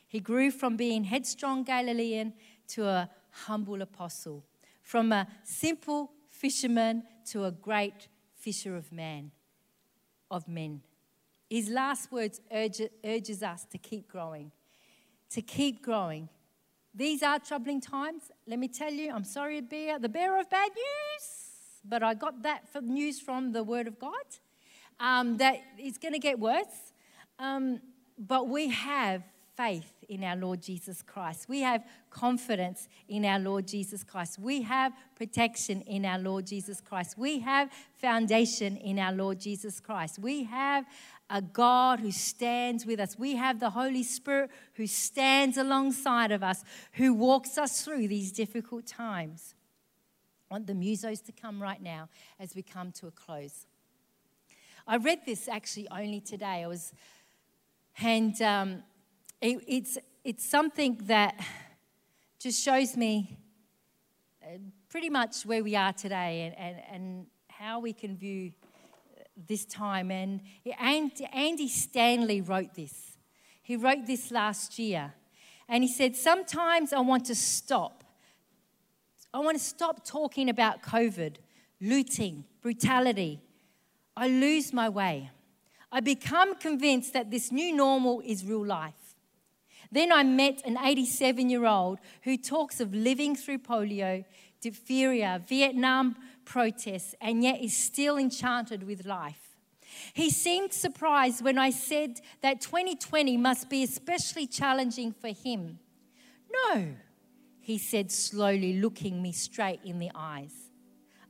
He 0.09 0.19
grew 0.19 0.49
from 0.49 0.75
being 0.75 1.03
headstrong 1.03 1.63
Galilean 1.63 2.33
to 2.69 2.87
a 2.87 3.09
humble 3.29 3.81
apostle, 3.83 4.43
from 4.81 5.11
a 5.11 5.27
simple 5.43 6.11
fisherman 6.27 7.03
to 7.31 7.45
a 7.45 7.51
great 7.51 8.07
fisher 8.33 8.75
of 8.75 8.91
man, 8.91 9.31
of 10.31 10.47
men. 10.47 10.81
His 11.47 11.69
last 11.69 12.11
words 12.11 12.41
urge, 12.51 12.81
urges 13.05 13.43
us 13.43 13.65
to 13.65 13.77
keep 13.77 14.07
growing, 14.07 14.51
to 15.29 15.43
keep 15.43 15.83
growing. 15.83 16.27
These 16.93 17.21
are 17.21 17.37
troubling 17.37 17.79
times. 17.79 18.31
Let 18.47 18.57
me 18.57 18.67
tell 18.67 18.91
you, 18.91 19.11
I'm 19.11 19.23
sorry 19.23 19.61
to 19.61 19.67
be 19.67 19.93
the 20.01 20.09
bearer 20.09 20.39
of 20.39 20.49
bad 20.49 20.71
news, 20.71 21.29
but 21.85 22.01
I 22.01 22.15
got 22.15 22.41
that 22.41 22.63
news 22.81 23.19
from 23.19 23.51
the 23.51 23.63
Word 23.63 23.87
of 23.87 23.99
God 23.99 24.25
um, 24.99 25.37
that 25.37 25.61
it's 25.77 25.99
going 25.99 26.13
to 26.13 26.19
get 26.19 26.39
worse. 26.39 26.93
Um, 27.37 27.79
but 28.17 28.47
we 28.47 28.69
have 28.69 29.23
faith 29.55 29.98
in 30.09 30.23
our 30.23 30.35
Lord 30.35 30.61
Jesus 30.61 31.01
Christ. 31.01 31.47
We 31.47 31.61
have 31.61 31.85
confidence 32.09 32.87
in 33.07 33.23
our 33.23 33.39
Lord 33.39 33.67
Jesus 33.67 34.03
Christ. 34.03 34.39
We 34.39 34.63
have 34.63 34.91
protection 35.15 35.81
in 35.81 36.03
our 36.03 36.19
Lord 36.19 36.45
Jesus 36.47 36.81
Christ. 36.81 37.17
We 37.17 37.39
have 37.39 37.69
foundation 37.93 38.75
in 38.75 38.99
our 38.99 39.13
Lord 39.13 39.39
Jesus 39.39 39.79
Christ. 39.79 40.19
We 40.19 40.43
have 40.43 40.85
a 41.29 41.41
God 41.41 41.99
who 41.99 42.11
stands 42.11 42.85
with 42.85 42.99
us. 42.99 43.17
We 43.17 43.35
have 43.35 43.59
the 43.59 43.69
Holy 43.69 44.03
Spirit 44.03 44.49
who 44.73 44.87
stands 44.87 45.57
alongside 45.57 46.31
of 46.31 46.43
us, 46.43 46.63
who 46.93 47.13
walks 47.13 47.57
us 47.57 47.83
through 47.83 48.07
these 48.07 48.31
difficult 48.31 48.87
times. 48.87 49.53
I 50.49 50.55
want 50.55 50.65
the 50.65 50.73
musos 50.73 51.23
to 51.25 51.31
come 51.31 51.61
right 51.61 51.81
now 51.81 52.09
as 52.39 52.55
we 52.55 52.63
come 52.63 52.91
to 52.93 53.07
a 53.07 53.11
close. 53.11 53.67
I 54.87 54.97
read 54.97 55.19
this 55.23 55.47
actually 55.47 55.87
only 55.91 56.19
today. 56.19 56.63
I 56.63 56.67
was, 56.67 56.93
and 58.01 58.41
um, 58.41 58.83
it, 59.41 59.63
it's, 59.67 59.97
it's 60.23 60.45
something 60.45 60.99
that 61.03 61.39
just 62.39 62.63
shows 62.63 62.97
me 62.97 63.37
uh, 64.43 64.57
pretty 64.89 65.09
much 65.09 65.45
where 65.45 65.63
we 65.63 65.75
are 65.75 65.93
today 65.93 66.53
and, 66.57 66.57
and, 66.57 66.83
and 66.91 67.25
how 67.47 67.79
we 67.79 67.93
can 67.93 68.17
view 68.17 68.51
this 69.47 69.65
time. 69.65 70.11
And 70.11 70.41
Andy 70.77 71.67
Stanley 71.67 72.41
wrote 72.41 72.73
this. 72.73 73.17
He 73.61 73.75
wrote 73.75 74.05
this 74.07 74.31
last 74.31 74.79
year. 74.79 75.13
And 75.67 75.83
he 75.83 75.89
said, 75.89 76.15
Sometimes 76.15 76.91
I 76.91 76.99
want 76.99 77.25
to 77.25 77.35
stop. 77.35 78.03
I 79.33 79.39
want 79.39 79.57
to 79.57 79.63
stop 79.63 80.03
talking 80.03 80.49
about 80.49 80.81
COVID, 80.81 81.35
looting, 81.79 82.45
brutality. 82.61 83.41
I 84.17 84.27
lose 84.27 84.73
my 84.73 84.89
way. 84.89 85.29
I 85.91 85.99
become 85.99 86.55
convinced 86.55 87.13
that 87.13 87.29
this 87.29 87.51
new 87.51 87.75
normal 87.75 88.21
is 88.25 88.43
real 88.43 88.65
life. 88.65 88.98
Then 89.91 90.11
I 90.11 90.23
met 90.23 90.61
an 90.65 90.77
87 90.77 91.49
year 91.49 91.65
old 91.65 91.99
who 92.23 92.37
talks 92.37 92.79
of 92.79 92.93
living 92.93 93.35
through 93.35 93.59
polio, 93.59 94.23
diphtheria, 94.61 95.41
Vietnam 95.47 96.15
protests, 96.45 97.15
and 97.21 97.43
yet 97.43 97.61
is 97.61 97.75
still 97.75 98.17
enchanted 98.17 98.83
with 98.83 99.05
life. 99.05 99.57
He 100.13 100.29
seemed 100.29 100.73
surprised 100.73 101.43
when 101.43 101.57
I 101.57 101.71
said 101.71 102.21
that 102.41 102.61
2020 102.61 103.37
must 103.37 103.69
be 103.69 103.83
especially 103.83 104.45
challenging 104.45 105.11
for 105.11 105.29
him. 105.29 105.79
No, 106.51 106.95
he 107.59 107.77
said 107.77 108.11
slowly, 108.11 108.79
looking 108.79 109.21
me 109.21 109.31
straight 109.31 109.79
in 109.83 109.99
the 109.99 110.11
eyes. 110.13 110.53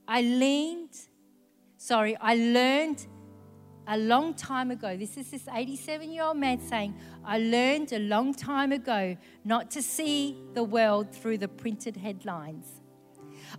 I 0.07 0.21
leaned, 0.21 0.97
sorry, 1.77 2.17
I 2.19 2.35
learned 2.35 3.05
a 3.89 3.97
long 3.97 4.35
time 4.35 4.69
ago. 4.69 4.95
This 4.95 5.17
is 5.17 5.31
this 5.31 5.47
87 5.51 6.11
year 6.11 6.23
old 6.23 6.37
man 6.37 6.61
saying, 6.61 6.93
I 7.25 7.39
learned 7.39 7.91
a 7.91 7.97
long 7.99 8.35
time 8.35 8.71
ago 8.71 9.17
not 9.43 9.71
to 9.71 9.81
see 9.81 10.37
the 10.53 10.63
world 10.63 11.11
through 11.13 11.39
the 11.39 11.47
printed 11.47 11.97
headlines. 11.97 12.67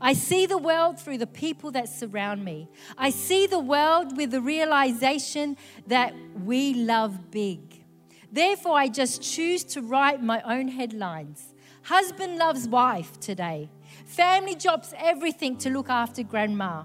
I 0.00 0.12
see 0.12 0.46
the 0.46 0.56
world 0.56 1.00
through 1.00 1.18
the 1.18 1.26
people 1.26 1.72
that 1.72 1.88
surround 1.88 2.44
me. 2.44 2.68
I 2.96 3.10
see 3.10 3.48
the 3.48 3.58
world 3.58 4.16
with 4.16 4.30
the 4.30 4.40
realization 4.40 5.56
that 5.88 6.14
we 6.44 6.74
love 6.74 7.32
big. 7.32 7.84
Therefore, 8.30 8.78
I 8.78 8.86
just 8.86 9.20
choose 9.22 9.64
to 9.64 9.82
write 9.82 10.22
my 10.22 10.40
own 10.42 10.68
headlines. 10.68 11.54
Husband 11.82 12.38
loves 12.38 12.68
wife 12.68 13.18
today. 13.18 13.68
Family 14.06 14.54
drops 14.54 14.94
everything 14.96 15.56
to 15.58 15.70
look 15.70 15.90
after 15.90 16.22
grandma. 16.22 16.84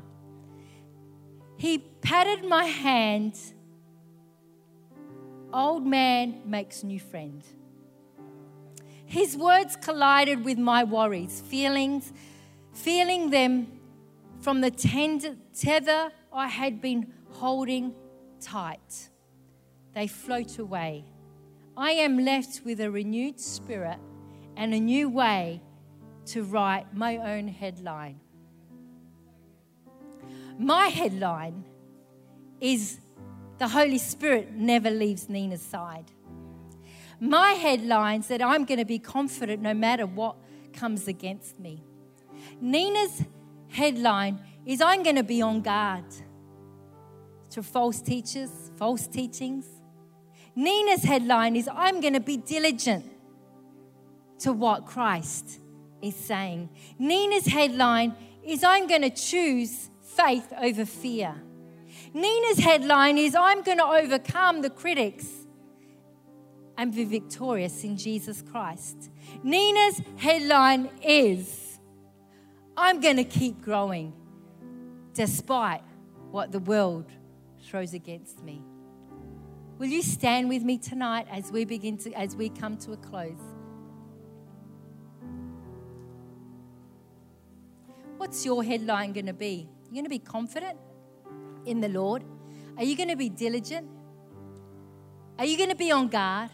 He 1.58 1.78
patted 1.78 2.48
my 2.48 2.66
hand. 2.66 3.40
Old 5.54 5.86
man 5.86 6.42
makes 6.46 6.84
new 6.84 7.00
friend. 7.00 7.44
His 9.06 9.38
words 9.38 9.76
collided 9.76 10.44
with 10.44 10.58
my 10.58 10.84
worries, 10.84 11.42
feelings, 11.42 12.12
feeling 12.74 13.30
them 13.30 13.68
from 14.42 14.62
the 14.62 14.72
tender, 14.72 15.36
tether 15.58 16.12
I 16.34 16.48
had 16.48 16.82
been 16.82 17.14
holding 17.32 17.94
tight. 18.42 19.10
They 19.94 20.08
float 20.08 20.60
away. 20.60 21.06
I 21.78 21.92
am 21.92 22.18
left 22.18 22.62
with 22.66 22.82
a 22.82 22.92
renewed 22.92 23.40
spirit 23.40 24.00
and 24.58 24.74
a 24.74 24.80
new 24.80 25.10
way 25.10 25.62
to 26.28 26.44
write 26.44 26.94
my 26.94 27.18
own 27.18 27.48
headline. 27.48 28.20
My 30.58 30.88
headline 30.88 31.66
is 32.62 33.00
The 33.58 33.68
Holy 33.68 33.98
Spirit 33.98 34.54
Never 34.54 34.90
Leaves 34.90 35.28
Nina's 35.28 35.62
Side. 35.62 36.12
My 37.20 37.52
headline's 37.52 38.28
that 38.30 38.42
I'm 38.42 38.64
going 38.64 38.78
to 38.78 38.86
be 38.86 39.00
confident 39.00 39.62
no 39.62 39.74
matter 39.74 40.06
what 40.06 40.38
comes 40.72 41.08
against 41.08 41.60
me. 41.60 41.84
Nina's 42.62 43.24
headline 43.70 44.40
is 44.66 44.82
I'm 44.82 45.04
going 45.04 45.18
to 45.18 45.24
be 45.24 45.42
on 45.42 45.62
guard 45.62 46.06
to 47.50 47.62
false 47.62 48.02
teachers, 48.02 48.72
false 48.78 49.08
teachings. 49.08 49.66
Nina's 50.56 51.04
headline 51.04 51.58
is 51.58 51.70
I'm 51.74 52.00
going 52.00 52.14
to 52.14 52.22
be 52.22 52.38
diligent 52.38 53.12
to 54.40 54.54
what 54.54 54.86
Christ 54.86 55.60
is 56.02 56.16
saying. 56.16 56.70
Nina's 56.98 57.46
headline 57.46 58.16
is 58.44 58.64
I'm 58.64 58.88
going 58.88 59.02
to 59.02 59.10
choose 59.10 59.90
faith 60.16 60.52
over 60.62 60.86
fear. 60.86 61.36
Nina's 62.14 62.60
headline 62.60 63.18
is 63.18 63.36
I'm 63.36 63.62
going 63.62 63.78
to 63.78 63.86
overcome 63.86 64.62
the 64.62 64.70
critics 64.70 65.28
and 66.78 66.94
be 66.94 67.04
victorious 67.06 67.84
in 67.84 67.98
Jesus 67.98 68.42
Christ. 68.42 69.10
Nina's 69.44 70.02
headline 70.18 70.90
is 71.02 71.80
I'm 72.78 73.00
going 73.00 73.18
to 73.18 73.24
keep 73.24 73.62
growing 73.62 74.14
despite 75.14 75.84
what 76.32 76.52
the 76.52 76.60
world 76.60 77.06
throws 77.64 77.94
against 77.94 78.44
me. 78.44 78.62
Will 79.78 79.88
you 79.88 80.02
stand 80.02 80.50
with 80.50 80.64
me 80.64 80.78
tonight 80.78 81.28
as 81.30 81.52
we 81.52 81.66
begin 81.66 81.98
to 82.00 82.12
as 82.14 82.36
we 82.36 82.50
come 82.50 82.78
to 82.78 82.94
a 82.94 82.98
close? 82.98 83.40
What's 88.18 88.46
your 88.46 88.64
headline 88.64 89.14
going 89.14 89.26
to 89.26 89.34
be? 89.34 89.70
You're 89.86 89.94
going 89.94 90.06
to 90.06 90.10
be 90.10 90.20
confident 90.20 90.78
in 91.66 91.80
the 91.80 91.90
Lord? 91.90 92.24
Are 92.78 92.84
you 92.84 92.98
going 92.98 93.10
to 93.10 93.16
be 93.16 93.30
diligent? 93.30 93.88
Are 95.38 95.46
you 95.46 95.58
going 95.58 95.70
to 95.70 95.76
be 95.76 95.92
on 95.92 96.08
guard? 96.08 96.50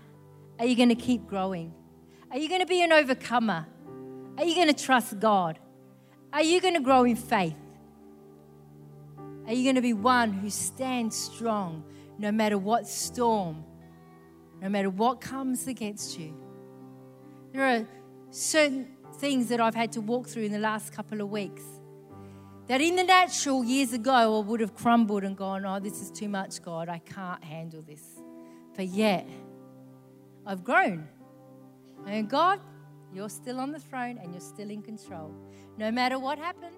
Are 0.59 0.65
you 0.65 0.75
going 0.75 0.89
to 0.89 0.95
keep 0.95 1.27
growing? 1.27 1.73
Are 2.29 2.37
you 2.37 2.49
going 2.49 2.61
to 2.61 2.67
be 2.67 2.83
an 2.83 2.91
overcomer? 2.91 3.65
Are 4.37 4.43
you 4.43 4.55
going 4.55 4.67
to 4.67 4.83
trust 4.85 5.19
God? 5.19 5.59
Are 6.33 6.43
you 6.43 6.61
going 6.61 6.75
to 6.75 6.79
grow 6.79 7.03
in 7.03 7.15
faith? 7.15 7.55
Are 9.47 9.53
you 9.53 9.63
going 9.63 9.75
to 9.75 9.81
be 9.81 9.93
one 9.93 10.31
who 10.31 10.49
stands 10.49 11.15
strong 11.15 11.83
no 12.17 12.31
matter 12.31 12.57
what 12.57 12.87
storm, 12.87 13.63
no 14.61 14.69
matter 14.69 14.89
what 14.89 15.19
comes 15.19 15.67
against 15.67 16.17
you? 16.19 16.33
There 17.51 17.65
are 17.65 17.87
certain 18.29 18.87
things 19.15 19.49
that 19.49 19.59
I've 19.59 19.75
had 19.75 19.91
to 19.93 20.01
walk 20.01 20.27
through 20.27 20.43
in 20.43 20.51
the 20.51 20.59
last 20.59 20.93
couple 20.93 21.21
of 21.21 21.29
weeks. 21.29 21.63
That 22.71 22.79
in 22.79 22.95
the 22.95 23.03
natural, 23.03 23.65
years 23.65 23.91
ago, 23.91 24.13
I 24.13 24.39
would 24.39 24.61
have 24.61 24.73
crumbled 24.73 25.25
and 25.25 25.35
gone, 25.35 25.65
Oh, 25.65 25.81
this 25.81 26.01
is 26.01 26.09
too 26.09 26.29
much, 26.29 26.61
God. 26.61 26.87
I 26.87 26.99
can't 26.99 27.43
handle 27.43 27.81
this. 27.81 28.01
But 28.77 28.87
yet, 28.87 29.27
I've 30.45 30.63
grown. 30.63 31.05
And 32.07 32.29
God, 32.29 32.61
you're 33.13 33.27
still 33.27 33.59
on 33.59 33.73
the 33.73 33.79
throne 33.79 34.17
and 34.23 34.31
you're 34.31 34.39
still 34.39 34.69
in 34.69 34.81
control. 34.81 35.35
No 35.77 35.91
matter 35.91 36.17
what 36.17 36.39
happens, 36.39 36.77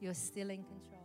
you're 0.00 0.14
still 0.14 0.48
in 0.48 0.64
control. 0.64 0.97